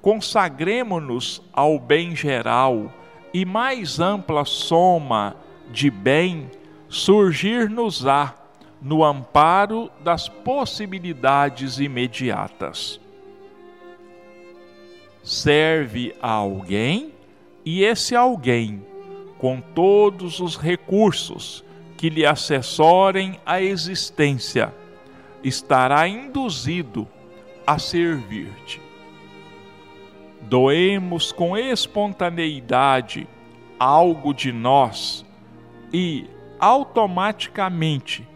consagremos-nos 0.00 1.42
ao 1.52 1.76
bem 1.76 2.14
geral 2.14 2.92
e 3.34 3.44
mais 3.44 3.98
ampla 3.98 4.44
soma 4.44 5.34
de 5.72 5.90
bem 5.90 6.48
surgir-nos-á 6.88 8.36
no 8.80 9.04
amparo 9.04 9.90
das 10.04 10.28
possibilidades 10.28 11.80
imediatas. 11.80 13.00
Serve 15.24 16.14
a 16.22 16.30
alguém 16.30 17.12
e 17.64 17.82
esse 17.82 18.14
alguém, 18.14 18.86
com 19.36 19.60
todos 19.60 20.38
os 20.38 20.56
recursos 20.56 21.64
que 21.96 22.08
lhe 22.08 22.24
assessorem 22.24 23.40
a 23.44 23.60
existência, 23.60 24.72
estará 25.42 26.06
induzido 26.06 27.08
a 27.70 27.78
servir-te. 27.78 28.82
Doemos 30.40 31.30
com 31.30 31.56
espontaneidade 31.56 33.28
algo 33.78 34.34
de 34.34 34.50
nós 34.50 35.24
e, 35.92 36.26
automaticamente 36.58 38.26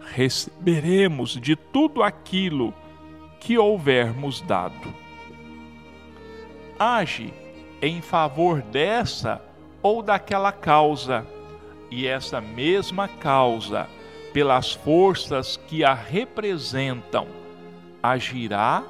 receberemos 0.00 1.40
de 1.40 1.54
tudo 1.54 2.02
aquilo 2.02 2.74
que 3.38 3.56
houvermos 3.56 4.40
dado. 4.40 4.92
Age 6.76 7.32
em 7.80 8.00
favor 8.02 8.60
dessa 8.60 9.40
ou 9.80 10.02
daquela 10.02 10.50
causa, 10.50 11.24
e 11.92 12.08
essa 12.08 12.40
mesma 12.40 13.06
causa, 13.06 13.88
pelas 14.32 14.72
forças 14.72 15.56
que 15.56 15.84
a 15.84 15.94
representam, 15.94 17.28
agirá 18.02 18.82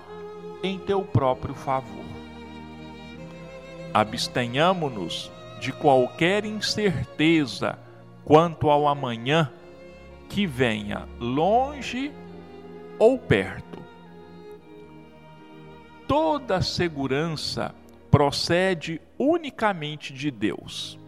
em 0.62 0.78
teu 0.78 1.02
próprio 1.02 1.54
favor. 1.54 2.04
Abstenhamo-nos 3.92 5.30
de 5.60 5.72
qualquer 5.72 6.44
incerteza 6.44 7.78
quanto 8.24 8.70
ao 8.70 8.86
amanhã, 8.86 9.50
que 10.28 10.46
venha 10.46 11.08
longe 11.18 12.12
ou 12.98 13.18
perto. 13.18 13.82
Toda 16.06 16.62
segurança 16.62 17.74
procede 18.10 19.00
unicamente 19.18 20.12
de 20.12 20.30
Deus. 20.30 20.98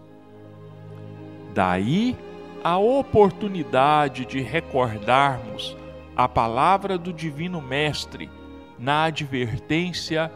Daí 1.54 2.16
a 2.64 2.78
oportunidade 2.78 4.24
de 4.24 4.40
recordarmos 4.40 5.76
a 6.16 6.28
palavra 6.28 6.98
do 6.98 7.12
Divino 7.12 7.60
Mestre 7.60 8.30
na 8.78 9.04
advertência 9.04 10.30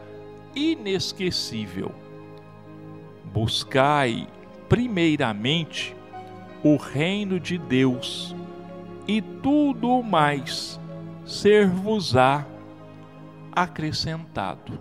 inesquecível. 0.55 1.93
Buscai, 3.25 4.27
primeiramente, 4.67 5.95
o 6.63 6.75
reino 6.75 7.39
de 7.39 7.57
Deus, 7.57 8.35
e 9.07 9.21
tudo 9.21 9.89
o 9.89 10.03
mais 10.03 10.79
ser-vos-á 11.25 12.45
acrescentado. 13.51 14.79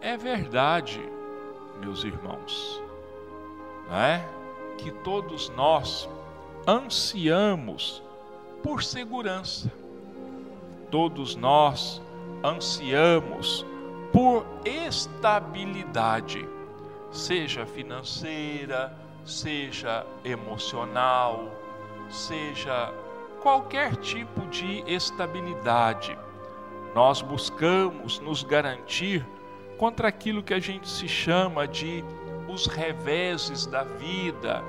É 0.00 0.16
verdade, 0.16 1.00
meus 1.80 2.04
irmãos, 2.04 2.82
não 3.88 3.96
é? 3.96 4.38
que 4.78 4.92
todos 4.92 5.50
nós 5.50 6.08
ansiamos 6.68 8.02
por 8.62 8.84
segurança. 8.84 9.72
Todos 10.90 11.34
nós 11.34 12.02
ansiamos 12.44 13.64
por 14.12 14.44
estabilidade, 14.66 16.46
seja 17.10 17.64
financeira, 17.64 18.94
seja 19.24 20.04
emocional, 20.22 21.50
seja 22.10 22.92
qualquer 23.40 23.96
tipo 23.96 24.46
de 24.48 24.84
estabilidade. 24.86 26.18
Nós 26.94 27.22
buscamos 27.22 28.20
nos 28.20 28.42
garantir 28.42 29.26
contra 29.78 30.08
aquilo 30.08 30.42
que 30.42 30.52
a 30.52 30.60
gente 30.60 30.86
se 30.86 31.08
chama 31.08 31.66
de 31.66 32.04
os 32.46 32.66
reveses 32.66 33.64
da 33.64 33.84
vida, 33.84 34.62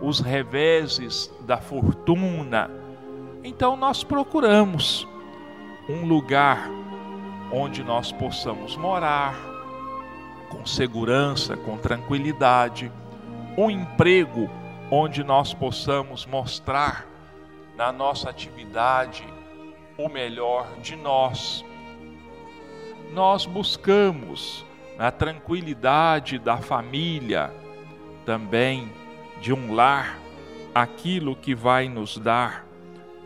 os 0.00 0.20
reveses 0.20 1.32
da 1.40 1.58
fortuna. 1.58 2.70
Então 3.42 3.76
nós 3.76 4.02
procuramos 4.02 5.06
um 5.88 6.06
lugar 6.06 6.68
onde 7.52 7.84
nós 7.84 8.10
possamos 8.10 8.76
morar 8.76 9.36
com 10.48 10.64
segurança, 10.64 11.56
com 11.56 11.76
tranquilidade, 11.76 12.90
um 13.56 13.70
emprego 13.70 14.50
onde 14.90 15.22
nós 15.22 15.52
possamos 15.52 16.26
mostrar 16.26 17.06
na 17.76 17.92
nossa 17.92 18.30
atividade 18.30 19.24
o 19.98 20.08
melhor 20.08 20.66
de 20.80 20.96
nós. 20.96 21.64
Nós 23.12 23.46
buscamos 23.46 24.64
na 24.96 25.10
tranquilidade 25.10 26.38
da 26.38 26.56
família, 26.56 27.52
também 28.24 28.90
de 29.44 29.52
um 29.52 29.74
lar, 29.74 30.18
aquilo 30.74 31.36
que 31.36 31.54
vai 31.54 31.86
nos 31.86 32.16
dar 32.16 32.64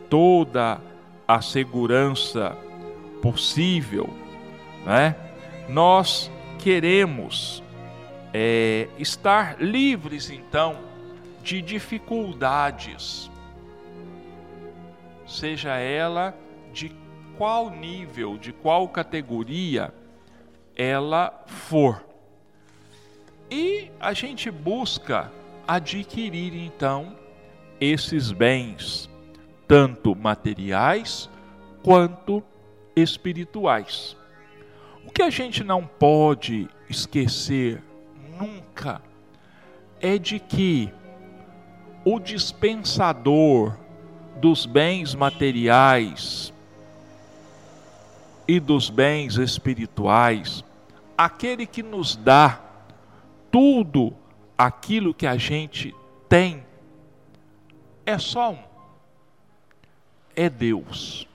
toda 0.09 0.81
a 1.25 1.41
segurança 1.41 2.57
possível, 3.21 4.13
né? 4.85 5.15
Nós 5.69 6.29
queremos 6.57 7.63
é, 8.33 8.89
estar 8.97 9.61
livres 9.61 10.29
então 10.29 10.79
de 11.41 11.61
dificuldades, 11.61 13.31
seja 15.25 15.77
ela 15.77 16.35
de 16.73 16.93
qual 17.37 17.69
nível, 17.69 18.37
de 18.37 18.51
qual 18.51 18.89
categoria 18.89 19.93
ela 20.75 21.45
for. 21.47 22.05
E 23.49 23.89
a 24.01 24.11
gente 24.11 24.51
busca 24.51 25.31
adquirir 25.69 26.55
então 26.55 27.15
esses 27.79 28.31
bens, 28.31 29.07
tanto 29.67 30.15
materiais 30.15 31.29
quanto 31.83 32.43
espirituais. 32.95 34.17
O 35.05 35.11
que 35.11 35.21
a 35.21 35.29
gente 35.29 35.63
não 35.63 35.85
pode 35.85 36.67
esquecer 36.89 37.83
nunca 38.39 38.99
é 40.01 40.17
de 40.17 40.39
que 40.39 40.91
o 42.03 42.19
dispensador 42.19 43.77
dos 44.37 44.65
bens 44.65 45.13
materiais 45.13 46.51
e 48.47 48.59
dos 48.59 48.89
bens 48.89 49.37
espirituais 49.37 50.63
aquele 51.15 51.67
que 51.67 51.83
nos 51.83 52.15
dá 52.15 52.59
tudo 53.51 54.15
aquilo 54.59 55.13
que 55.13 55.25
a 55.25 55.37
gente 55.37 55.95
tem, 56.27 56.65
é 58.05 58.17
só 58.17 58.51
um: 58.51 58.59
é 60.35 60.49
Deus. 60.49 61.25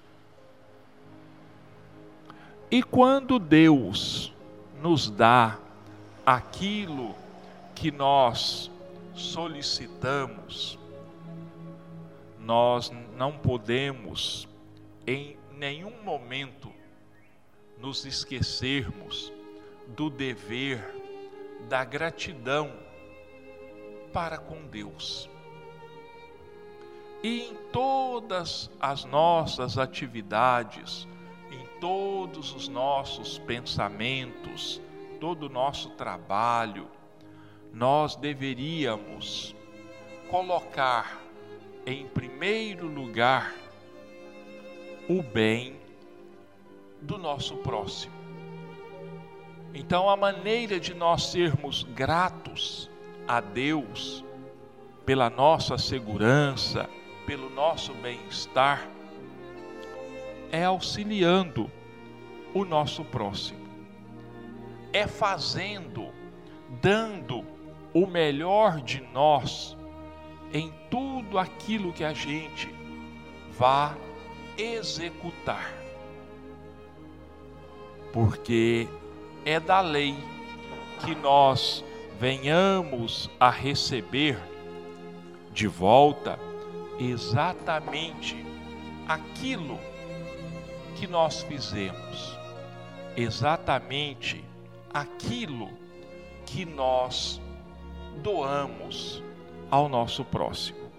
E 2.71 2.83
quando 2.83 3.39
Deus 3.39 4.31
nos 4.83 5.09
dá 5.09 5.59
aquilo 6.27 7.15
que 7.75 7.91
nós 7.91 8.71
solicitamos, 9.15 10.79
nós 12.39 12.93
não 13.17 13.33
podemos 13.33 14.47
em 15.07 15.39
nenhum 15.53 16.03
momento 16.03 16.71
nos 17.79 18.05
esquecermos 18.05 19.33
do 19.89 20.11
dever, 20.11 20.83
da 21.69 21.85
gratidão 21.85 22.84
para 24.15 24.39
com 24.39 24.65
Deus. 24.69 25.29
E 27.21 27.49
em 27.49 27.55
todas 27.73 28.71
as 28.79 29.05
nossas 29.05 29.77
atividades, 29.77 31.09
em 31.51 31.67
todos 31.81 32.55
os 32.55 32.69
nossos 32.69 33.39
pensamentos, 33.41 34.81
todo 35.21 35.47
o 35.47 35.49
nosso 35.49 35.91
trabalho, 35.91 36.89
nós 37.73 38.15
deveríamos 38.15 39.57
colocar 40.31 41.21
em 41.85 42.07
primeiro 42.07 42.87
lugar 42.87 43.53
o 45.09 45.23
bem 45.23 45.77
do 47.03 47.19
nosso 47.19 47.57
próximo. 47.57 48.15
Então, 49.75 50.09
a 50.09 50.17
maneira 50.17 50.79
de 50.79 50.95
nós 50.95 51.33
sermos 51.33 51.83
gratos 51.83 52.89
a 53.27 53.41
Deus 53.41 54.25
pela 55.05 55.29
nossa 55.29 55.77
segurança, 55.77 56.89
pelo 57.27 57.51
nosso 57.51 57.93
bem-estar, 57.95 58.89
é 60.51 60.65
auxiliando 60.65 61.71
o 62.55 62.65
nosso 62.65 63.05
próximo, 63.05 63.61
é 64.93 65.07
fazendo, 65.07 66.09
dando 66.81 67.45
o 67.93 68.07
melhor 68.07 68.81
de 68.81 69.01
nós 69.13 69.77
em 70.53 70.73
tudo 70.91 71.39
aquilo 71.39 71.93
que 71.93 72.05
a 72.05 72.13
gente 72.13 72.73
vá 73.51 73.97
executar. 74.57 75.73
Porque 78.13 78.89
é 79.45 79.59
da 79.59 79.81
lei 79.81 80.15
que 81.05 81.15
nós 81.17 81.85
venhamos 82.19 83.31
a 83.39 83.51
receber 83.51 84.39
de 85.53 85.67
volta 85.67 86.39
exatamente 86.99 88.45
aquilo 89.07 89.79
que 90.97 91.07
nós 91.07 91.43
fizemos, 91.43 92.39
exatamente 93.17 94.45
aquilo 94.93 95.71
que 96.47 96.65
nós 96.65 97.41
doamos 98.23 99.23
ao 99.71 99.89
nosso 99.89 100.25
próximo. 100.25 100.91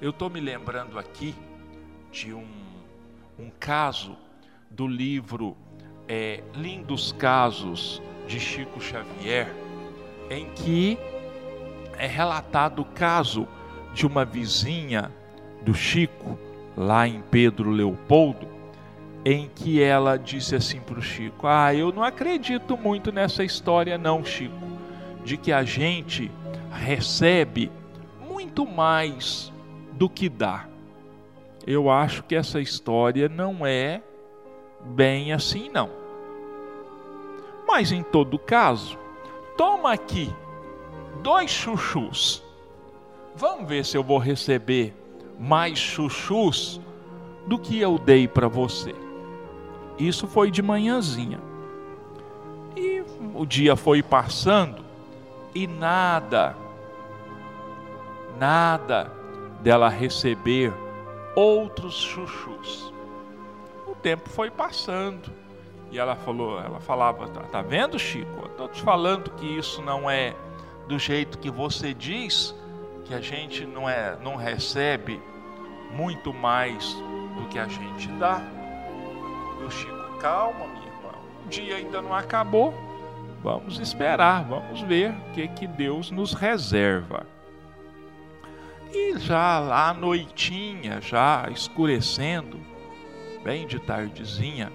Eu 0.00 0.10
estou 0.10 0.30
me 0.30 0.40
lembrando 0.40 0.98
aqui 0.98 1.34
de 2.10 2.32
um, 2.32 2.48
um 3.38 3.50
caso 3.60 4.16
do 4.70 4.86
livro 4.86 5.56
é, 6.08 6.42
lindos 6.54 7.12
casos 7.12 8.02
de 8.26 8.40
Chico 8.40 8.80
Xavier, 8.80 9.61
em 10.32 10.46
que 10.54 10.98
é 11.98 12.06
relatado 12.06 12.82
o 12.82 12.84
caso 12.84 13.46
de 13.92 14.06
uma 14.06 14.24
vizinha 14.24 15.12
do 15.62 15.74
Chico, 15.74 16.38
lá 16.76 17.06
em 17.06 17.22
Pedro 17.30 17.70
Leopoldo, 17.70 18.48
em 19.24 19.48
que 19.54 19.80
ela 19.82 20.16
disse 20.16 20.56
assim 20.56 20.80
para 20.80 20.98
o 20.98 21.02
Chico: 21.02 21.46
Ah, 21.46 21.74
eu 21.74 21.92
não 21.92 22.02
acredito 22.02 22.76
muito 22.76 23.12
nessa 23.12 23.44
história, 23.44 23.96
não, 23.96 24.24
Chico, 24.24 24.66
de 25.24 25.36
que 25.36 25.52
a 25.52 25.62
gente 25.62 26.30
recebe 26.72 27.70
muito 28.26 28.66
mais 28.66 29.52
do 29.92 30.08
que 30.08 30.28
dá. 30.28 30.66
Eu 31.64 31.90
acho 31.90 32.24
que 32.24 32.34
essa 32.34 32.60
história 32.60 33.28
não 33.28 33.64
é 33.64 34.02
bem 34.80 35.32
assim 35.32 35.70
não. 35.70 35.90
Mas 37.66 37.92
em 37.92 38.02
todo 38.02 38.38
caso, 38.38 38.98
toma 39.56 39.92
aqui 39.92 40.32
dois 41.22 41.50
chuchus. 41.50 42.42
Vamos 43.34 43.68
ver 43.68 43.84
se 43.84 43.96
eu 43.96 44.02
vou 44.02 44.18
receber 44.18 44.94
mais 45.38 45.78
chuchus 45.78 46.80
do 47.46 47.58
que 47.58 47.78
eu 47.78 47.98
dei 47.98 48.28
para 48.28 48.48
você. 48.48 48.94
Isso 49.98 50.26
foi 50.26 50.50
de 50.50 50.62
manhãzinha. 50.62 51.40
E 52.76 53.04
o 53.34 53.44
dia 53.46 53.76
foi 53.76 54.02
passando 54.02 54.84
e 55.54 55.66
nada, 55.66 56.56
nada 58.38 59.12
dela 59.60 59.88
receber 59.88 60.72
outros 61.34 61.94
chuchus. 61.94 62.92
o 63.86 63.94
tempo 63.94 64.28
foi 64.28 64.50
passando. 64.50 65.41
E 65.92 65.98
ela 65.98 66.16
falou, 66.16 66.58
ela 66.58 66.80
falava, 66.80 67.28
tá, 67.28 67.42
tá 67.42 67.60
vendo, 67.60 67.98
Chico? 67.98 68.40
Eu 68.42 68.48
tô 68.56 68.66
te 68.66 68.80
falando 68.80 69.30
que 69.32 69.46
isso 69.46 69.82
não 69.82 70.10
é 70.10 70.34
do 70.88 70.98
jeito 70.98 71.36
que 71.36 71.50
você 71.50 71.92
diz, 71.92 72.54
que 73.04 73.12
a 73.12 73.20
gente 73.20 73.66
não 73.66 73.86
é, 73.86 74.16
não 74.22 74.34
recebe 74.34 75.20
muito 75.92 76.32
mais 76.32 76.94
do 77.36 77.46
que 77.50 77.58
a 77.58 77.68
gente 77.68 78.08
dá. 78.12 78.40
E 79.60 79.64
o 79.64 79.70
Chico, 79.70 80.16
calma, 80.18 80.66
minha 80.66 80.86
irmã. 80.86 81.10
O 81.44 81.48
dia 81.50 81.76
ainda 81.76 82.00
não 82.00 82.14
acabou. 82.14 82.72
Vamos 83.42 83.78
esperar, 83.78 84.44
vamos 84.44 84.80
ver 84.80 85.10
o 85.10 85.32
que 85.34 85.46
que 85.48 85.66
Deus 85.66 86.10
nos 86.10 86.32
reserva. 86.32 87.26
E 88.90 89.18
já 89.18 89.58
lá 89.58 89.90
à 89.90 89.94
noitinha, 89.94 91.02
já 91.02 91.48
escurecendo, 91.50 92.58
bem 93.44 93.66
de 93.66 93.78
tardezinha, 93.78 94.72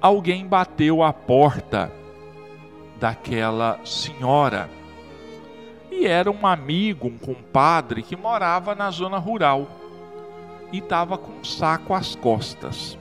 alguém 0.00 0.46
bateu 0.46 1.02
a 1.02 1.12
porta 1.12 1.92
daquela 2.98 3.80
senhora. 3.84 4.68
E 5.90 6.06
era 6.06 6.30
um 6.30 6.46
amigo, 6.46 7.08
um 7.08 7.18
compadre 7.18 8.02
que 8.02 8.16
morava 8.16 8.74
na 8.74 8.90
zona 8.90 9.18
rural 9.18 9.68
e 10.72 10.78
estava 10.78 11.18
com 11.18 11.32
um 11.32 11.44
saco 11.44 11.94
às 11.94 12.14
costas. 12.14 12.98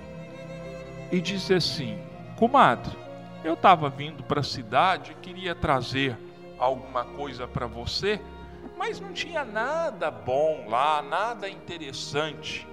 E 1.12 1.22
disse 1.22 1.54
assim: 1.54 1.97
Comadre, 2.36 2.97
eu 3.43 3.54
estava 3.54 3.89
vindo 3.89 4.24
para 4.24 4.41
a 4.41 4.43
cidade, 4.43 5.16
queria 5.22 5.56
trazer 5.56 6.18
alguma 6.58 7.06
coisa 7.06 7.47
para 7.47 7.68
você 7.68 8.20
mas 8.80 9.02
não 9.02 9.12
tinha 9.12 9.43
nada 9.43 10.10
bom 10.10 10.66
lá, 10.70 11.02
nada 11.02 11.50
interessante 11.50 12.66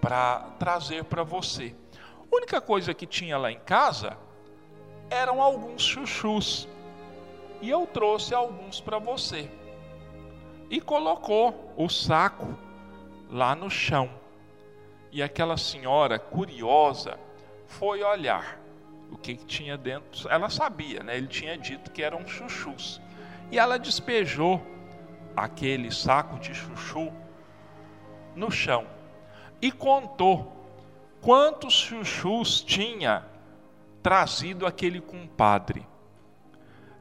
para 0.00 0.40
trazer 0.58 1.04
para 1.04 1.22
você. 1.22 1.72
A 2.30 2.36
única 2.36 2.60
coisa 2.60 2.94
que 2.94 3.06
tinha 3.06 3.38
lá 3.38 3.50
em 3.50 3.58
casa 3.60 4.16
eram 5.10 5.40
alguns 5.40 5.82
chuchus. 5.82 6.68
E 7.60 7.70
eu 7.70 7.86
trouxe 7.86 8.34
alguns 8.34 8.80
para 8.80 8.98
você. 8.98 9.50
E 10.70 10.80
colocou 10.80 11.72
o 11.76 11.88
saco 11.88 12.56
lá 13.30 13.54
no 13.54 13.70
chão. 13.70 14.10
E 15.12 15.22
aquela 15.22 15.56
senhora 15.56 16.18
curiosa 16.18 17.18
foi 17.66 18.02
olhar 18.02 18.58
o 19.10 19.16
que, 19.16 19.36
que 19.36 19.46
tinha 19.46 19.76
dentro. 19.76 20.28
Ela 20.28 20.50
sabia, 20.50 21.02
né? 21.02 21.16
Ele 21.16 21.28
tinha 21.28 21.56
dito 21.56 21.90
que 21.90 22.02
eram 22.02 22.26
chuchus. 22.26 23.00
E 23.50 23.58
ela 23.58 23.78
despejou 23.78 24.60
aquele 25.36 25.90
saco 25.92 26.38
de 26.38 26.54
chuchu 26.54 27.12
no 28.34 28.50
chão 28.50 28.86
e 29.60 29.70
contou 29.70 30.53
quantos 31.24 31.72
chuchus 31.72 32.60
tinha 32.60 33.24
trazido 34.02 34.66
aquele 34.66 35.00
compadre. 35.00 35.86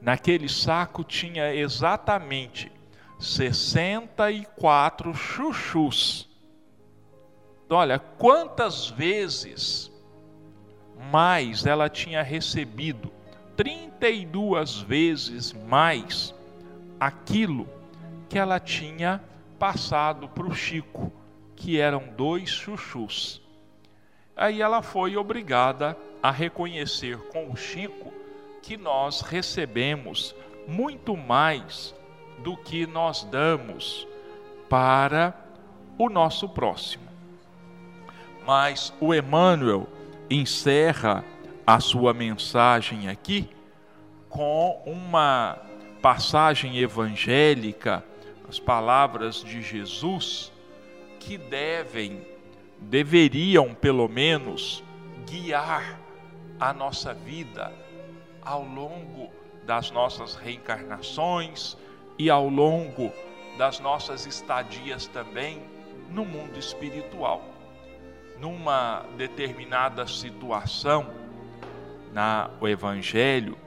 Naquele 0.01 0.47
saco 0.47 1.03
tinha 1.03 1.53
exatamente 1.53 2.71
64 3.19 5.13
chuchus. 5.13 6.30
Olha, 7.69 7.99
quantas 7.99 8.88
vezes 8.88 9.91
mais 11.11 11.65
ela 11.65 11.89
tinha 11.89 12.24
recebido? 12.24 13.11
32 13.57 14.78
vezes 14.80 15.51
mais 15.51 16.34
aquilo 16.97 17.67
que 18.30 18.39
ela 18.39 18.57
tinha 18.57 19.21
passado 19.59 20.30
para 20.30 20.47
o 20.47 20.55
Chico, 20.55 21.11
que 21.57 21.78
eram 21.78 22.07
dois 22.15 22.49
chuchus. 22.49 23.42
Aí 24.36 24.61
ela 24.61 24.81
foi 24.81 25.15
obrigada 25.15 25.97
a 26.21 26.31
reconhecer 26.31 27.17
com 27.29 27.51
o 27.51 27.55
Chico 27.55 28.11
que 28.61 28.77
nós 28.77 29.21
recebemos 29.21 30.36
muito 30.67 31.15
mais 31.15 31.93
do 32.39 32.55
que 32.57 32.88
nós 32.88 33.23
damos 33.23 34.07
para 34.69 35.36
o 35.97 36.09
nosso 36.09 36.49
próximo. 36.49 37.03
Mas 38.45 38.93
o 38.99 39.13
Emmanuel 39.13 39.88
encerra 40.29 41.23
a 41.65 41.79
sua 41.79 42.13
mensagem 42.13 43.07
aqui 43.07 43.49
com 44.29 44.81
uma 44.86 45.57
passagem 46.01 46.79
evangélica 46.79 48.03
as 48.53 48.59
palavras 48.59 49.43
de 49.43 49.63
Jesus 49.63 50.51
que 51.19 51.39
devem, 51.39 52.21
deveriam 52.89 53.73
pelo 53.73 54.07
menos, 54.07 54.84
guiar 55.25 55.99
a 56.59 56.73
nossa 56.73 57.13
vida 57.13 57.73
ao 58.41 58.63
longo 58.63 59.29
das 59.65 59.91
nossas 59.91 60.36
reencarnações 60.36 61.77
e 62.17 62.29
ao 62.29 62.47
longo 62.47 63.11
das 63.57 63.79
nossas 63.79 64.25
estadias 64.25 65.07
também 65.07 65.61
no 66.09 66.25
mundo 66.25 66.59
espiritual. 66.59 67.43
Numa 68.39 69.05
determinada 69.17 70.05
situação, 70.05 71.07
na 72.11 72.49
o 72.59 72.67
evangelho, 72.67 73.57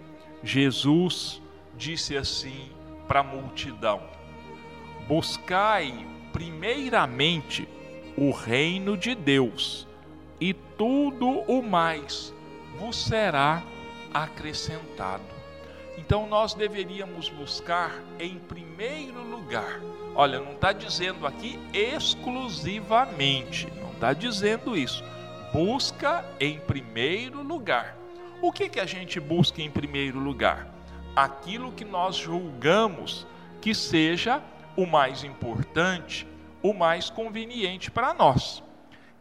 Jesus 0.42 1.40
disse 1.76 2.16
assim 2.16 2.70
para 3.08 3.20
a 3.20 3.24
multidão: 3.24 4.02
Buscai 5.08 6.06
primeiramente 6.32 7.68
o 8.16 8.30
reino 8.30 8.96
de 8.96 9.14
Deus, 9.14 9.86
e 10.40 10.54
tudo 10.54 11.28
o 11.46 11.62
mais 11.62 12.32
vos 12.78 12.96
será 12.96 13.62
acrescentado. 14.12 15.24
Então 15.98 16.26
nós 16.26 16.54
deveríamos 16.54 17.28
buscar 17.28 17.92
em 18.18 18.38
primeiro 18.38 19.22
lugar. 19.22 19.80
Olha, 20.14 20.40
não 20.40 20.52
está 20.52 20.72
dizendo 20.72 21.26
aqui 21.26 21.58
exclusivamente, 21.72 23.68
não 23.80 23.92
está 23.92 24.12
dizendo 24.12 24.76
isso. 24.76 25.02
Busca 25.52 26.24
em 26.38 26.58
primeiro 26.60 27.42
lugar. 27.42 27.96
O 28.40 28.52
que, 28.52 28.68
que 28.68 28.80
a 28.80 28.86
gente 28.86 29.18
busca 29.18 29.62
em 29.62 29.70
primeiro 29.70 30.18
lugar? 30.18 30.68
Aquilo 31.14 31.72
que 31.72 31.84
nós 31.84 32.16
julgamos 32.16 33.26
que 33.60 33.74
seja 33.74 34.42
o 34.76 34.86
mais 34.86 35.24
importante, 35.24 36.26
o 36.68 36.74
mais 36.74 37.08
conveniente 37.08 37.90
para 37.92 38.12
nós. 38.12 38.62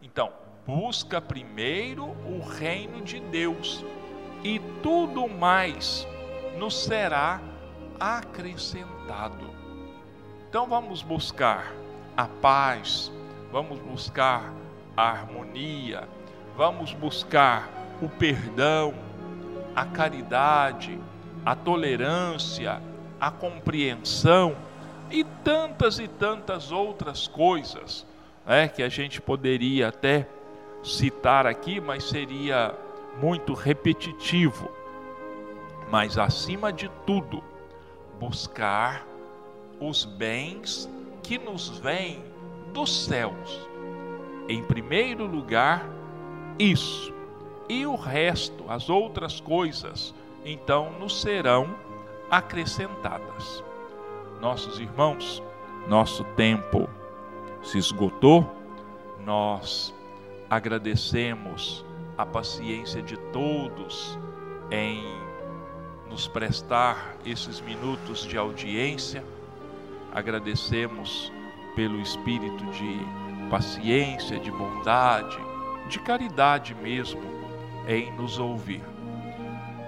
Então, 0.02 0.32
busca 0.66 1.20
primeiro 1.20 2.06
o 2.26 2.40
reino 2.40 3.00
de 3.02 3.20
Deus 3.20 3.84
e 4.42 4.58
tudo 4.82 5.28
mais 5.28 6.06
nos 6.58 6.76
será 6.84 7.40
acrescentado. 8.00 9.48
Então 10.48 10.66
vamos 10.66 11.02
buscar 11.02 11.72
a 12.16 12.26
paz, 12.26 13.12
vamos 13.52 13.78
buscar 13.78 14.52
a 14.96 15.10
harmonia, 15.10 16.08
vamos 16.56 16.92
buscar 16.94 17.68
o 18.02 18.08
perdão, 18.08 18.92
a 19.74 19.84
caridade, 19.84 20.98
a 21.44 21.54
tolerância, 21.54 22.82
a 23.20 23.30
compreensão 23.30 24.56
e 25.10 25.24
tantas 25.44 25.98
e 25.98 26.08
tantas 26.08 26.72
outras 26.72 27.28
coisas 27.28 28.06
né, 28.44 28.68
que 28.68 28.82
a 28.82 28.88
gente 28.88 29.20
poderia 29.20 29.88
até 29.88 30.28
citar 30.82 31.46
aqui, 31.46 31.80
mas 31.80 32.04
seria 32.04 32.74
muito 33.20 33.54
repetitivo. 33.54 34.70
Mas 35.90 36.18
acima 36.18 36.72
de 36.72 36.90
tudo, 37.06 37.42
buscar 38.18 39.06
os 39.80 40.04
bens 40.04 40.88
que 41.22 41.38
nos 41.38 41.78
vêm 41.78 42.22
dos 42.72 43.04
céus. 43.04 43.68
Em 44.48 44.62
primeiro 44.62 45.26
lugar, 45.26 45.88
isso. 46.58 47.12
E 47.68 47.84
o 47.84 47.96
resto, 47.96 48.64
as 48.68 48.88
outras 48.88 49.40
coisas, 49.40 50.14
então 50.44 50.92
nos 50.98 51.20
serão 51.20 51.74
acrescentadas 52.30 53.62
nossos 54.40 54.78
irmãos, 54.78 55.42
nosso 55.88 56.24
tempo 56.36 56.88
se 57.62 57.78
esgotou, 57.78 58.48
nós 59.24 59.94
agradecemos 60.48 61.84
a 62.16 62.24
paciência 62.24 63.02
de 63.02 63.16
todos 63.32 64.18
em 64.70 65.04
nos 66.08 66.28
prestar 66.28 67.16
esses 67.24 67.60
minutos 67.60 68.24
de 68.24 68.38
audiência, 68.38 69.24
agradecemos 70.14 71.32
pelo 71.74 72.00
espírito 72.00 72.64
de 72.66 73.00
paciência, 73.50 74.38
de 74.38 74.50
bondade, 74.50 75.38
de 75.88 75.98
caridade 76.00 76.74
mesmo 76.74 77.22
em 77.86 78.12
nos 78.12 78.38
ouvir. 78.38 78.82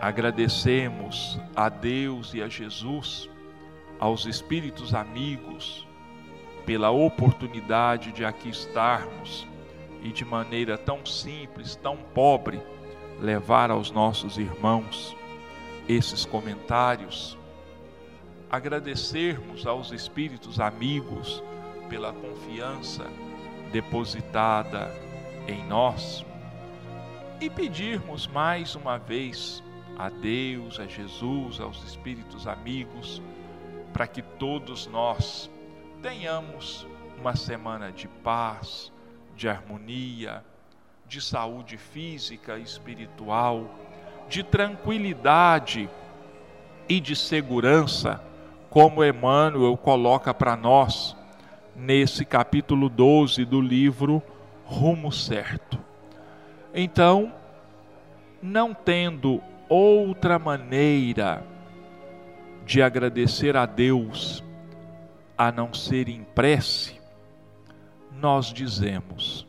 Agradecemos 0.00 1.40
a 1.56 1.68
Deus 1.68 2.34
e 2.34 2.42
a 2.42 2.48
Jesus 2.48 3.28
aos 3.98 4.26
espíritos 4.26 4.94
amigos 4.94 5.86
pela 6.64 6.90
oportunidade 6.90 8.12
de 8.12 8.24
aqui 8.24 8.48
estarmos 8.48 9.46
e 10.02 10.10
de 10.10 10.24
maneira 10.24 10.76
tão 10.76 11.04
simples, 11.04 11.74
tão 11.76 11.96
pobre, 11.96 12.60
levar 13.20 13.70
aos 13.70 13.90
nossos 13.90 14.38
irmãos 14.38 15.16
esses 15.88 16.24
comentários, 16.24 17.36
agradecermos 18.50 19.66
aos 19.66 19.90
espíritos 19.90 20.60
amigos 20.60 21.42
pela 21.88 22.12
confiança 22.12 23.06
depositada 23.72 24.94
em 25.46 25.66
nós 25.66 26.24
e 27.40 27.48
pedirmos 27.48 28.26
mais 28.26 28.74
uma 28.74 28.98
vez 28.98 29.62
a 29.96 30.08
Deus, 30.08 30.78
a 30.78 30.86
Jesus, 30.86 31.60
aos 31.60 31.82
espíritos 31.84 32.46
amigos, 32.46 33.22
para 33.98 34.06
que 34.06 34.22
todos 34.22 34.86
nós 34.86 35.50
tenhamos 36.00 36.86
uma 37.18 37.34
semana 37.34 37.90
de 37.90 38.06
paz, 38.06 38.92
de 39.34 39.48
harmonia, 39.48 40.44
de 41.04 41.20
saúde 41.20 41.76
física 41.76 42.56
e 42.58 42.62
espiritual, 42.62 43.68
de 44.28 44.44
tranquilidade 44.44 45.90
e 46.88 47.00
de 47.00 47.16
segurança, 47.16 48.22
como 48.70 49.04
Emmanuel 49.04 49.76
coloca 49.76 50.32
para 50.32 50.54
nós 50.54 51.16
nesse 51.74 52.24
capítulo 52.24 52.88
12 52.88 53.44
do 53.44 53.60
livro 53.60 54.22
Rumo 54.64 55.10
Certo. 55.10 55.76
Então, 56.72 57.32
não 58.40 58.72
tendo 58.72 59.42
outra 59.68 60.38
maneira 60.38 61.57
de 62.68 62.82
agradecer 62.82 63.56
a 63.56 63.64
Deus 63.64 64.44
a 65.38 65.50
não 65.50 65.72
ser 65.72 66.06
em 66.06 66.22
prece, 66.22 67.00
nós 68.12 68.52
dizemos: 68.52 69.46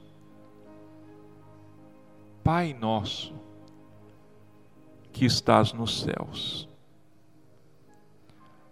Pai 2.42 2.74
nosso, 2.74 3.34
que 5.12 5.26
estás 5.26 5.74
nos 5.74 6.00
céus, 6.00 6.70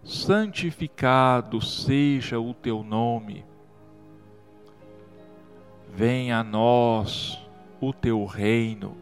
santificado 0.02 1.60
seja 1.60 2.40
o 2.40 2.54
teu 2.54 2.82
nome, 2.82 3.44
venha 5.92 6.38
a 6.38 6.42
nós 6.42 7.38
o 7.78 7.92
teu 7.92 8.24
reino, 8.24 8.96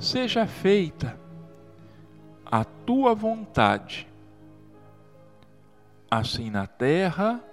seja 0.00 0.48
feita 0.48 1.25
a 2.56 2.64
tua 2.64 3.14
vontade, 3.14 4.08
assim 6.10 6.48
na 6.48 6.66
terra 6.66 7.44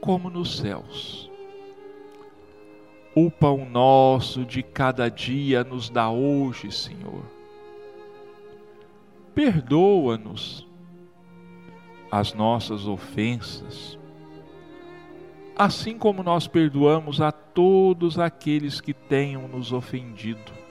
como 0.00 0.28
nos 0.28 0.58
céus. 0.58 1.30
O 3.14 3.30
pão 3.30 3.64
nosso 3.64 4.44
de 4.44 4.64
cada 4.64 5.08
dia 5.08 5.62
nos 5.62 5.88
dá 5.88 6.10
hoje, 6.10 6.72
Senhor. 6.72 7.22
Perdoa-nos 9.32 10.66
as 12.10 12.34
nossas 12.34 12.88
ofensas, 12.88 13.96
assim 15.56 15.96
como 15.96 16.24
nós 16.24 16.48
perdoamos 16.48 17.20
a 17.20 17.30
todos 17.30 18.18
aqueles 18.18 18.80
que 18.80 18.92
tenham 18.92 19.46
nos 19.46 19.72
ofendido 19.72 20.61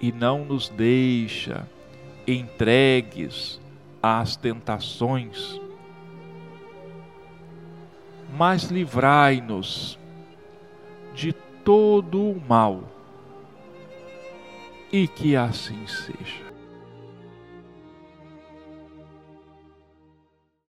e 0.00 0.10
não 0.10 0.44
nos 0.44 0.68
deixa 0.68 1.68
entregues 2.26 3.60
às 4.02 4.36
tentações, 4.36 5.60
mas 8.36 8.64
livrai-nos 8.64 9.98
de 11.14 11.32
todo 11.64 12.30
o 12.30 12.40
mal, 12.48 12.84
e 14.92 15.06
que 15.06 15.36
assim 15.36 15.86
seja. 15.86 16.49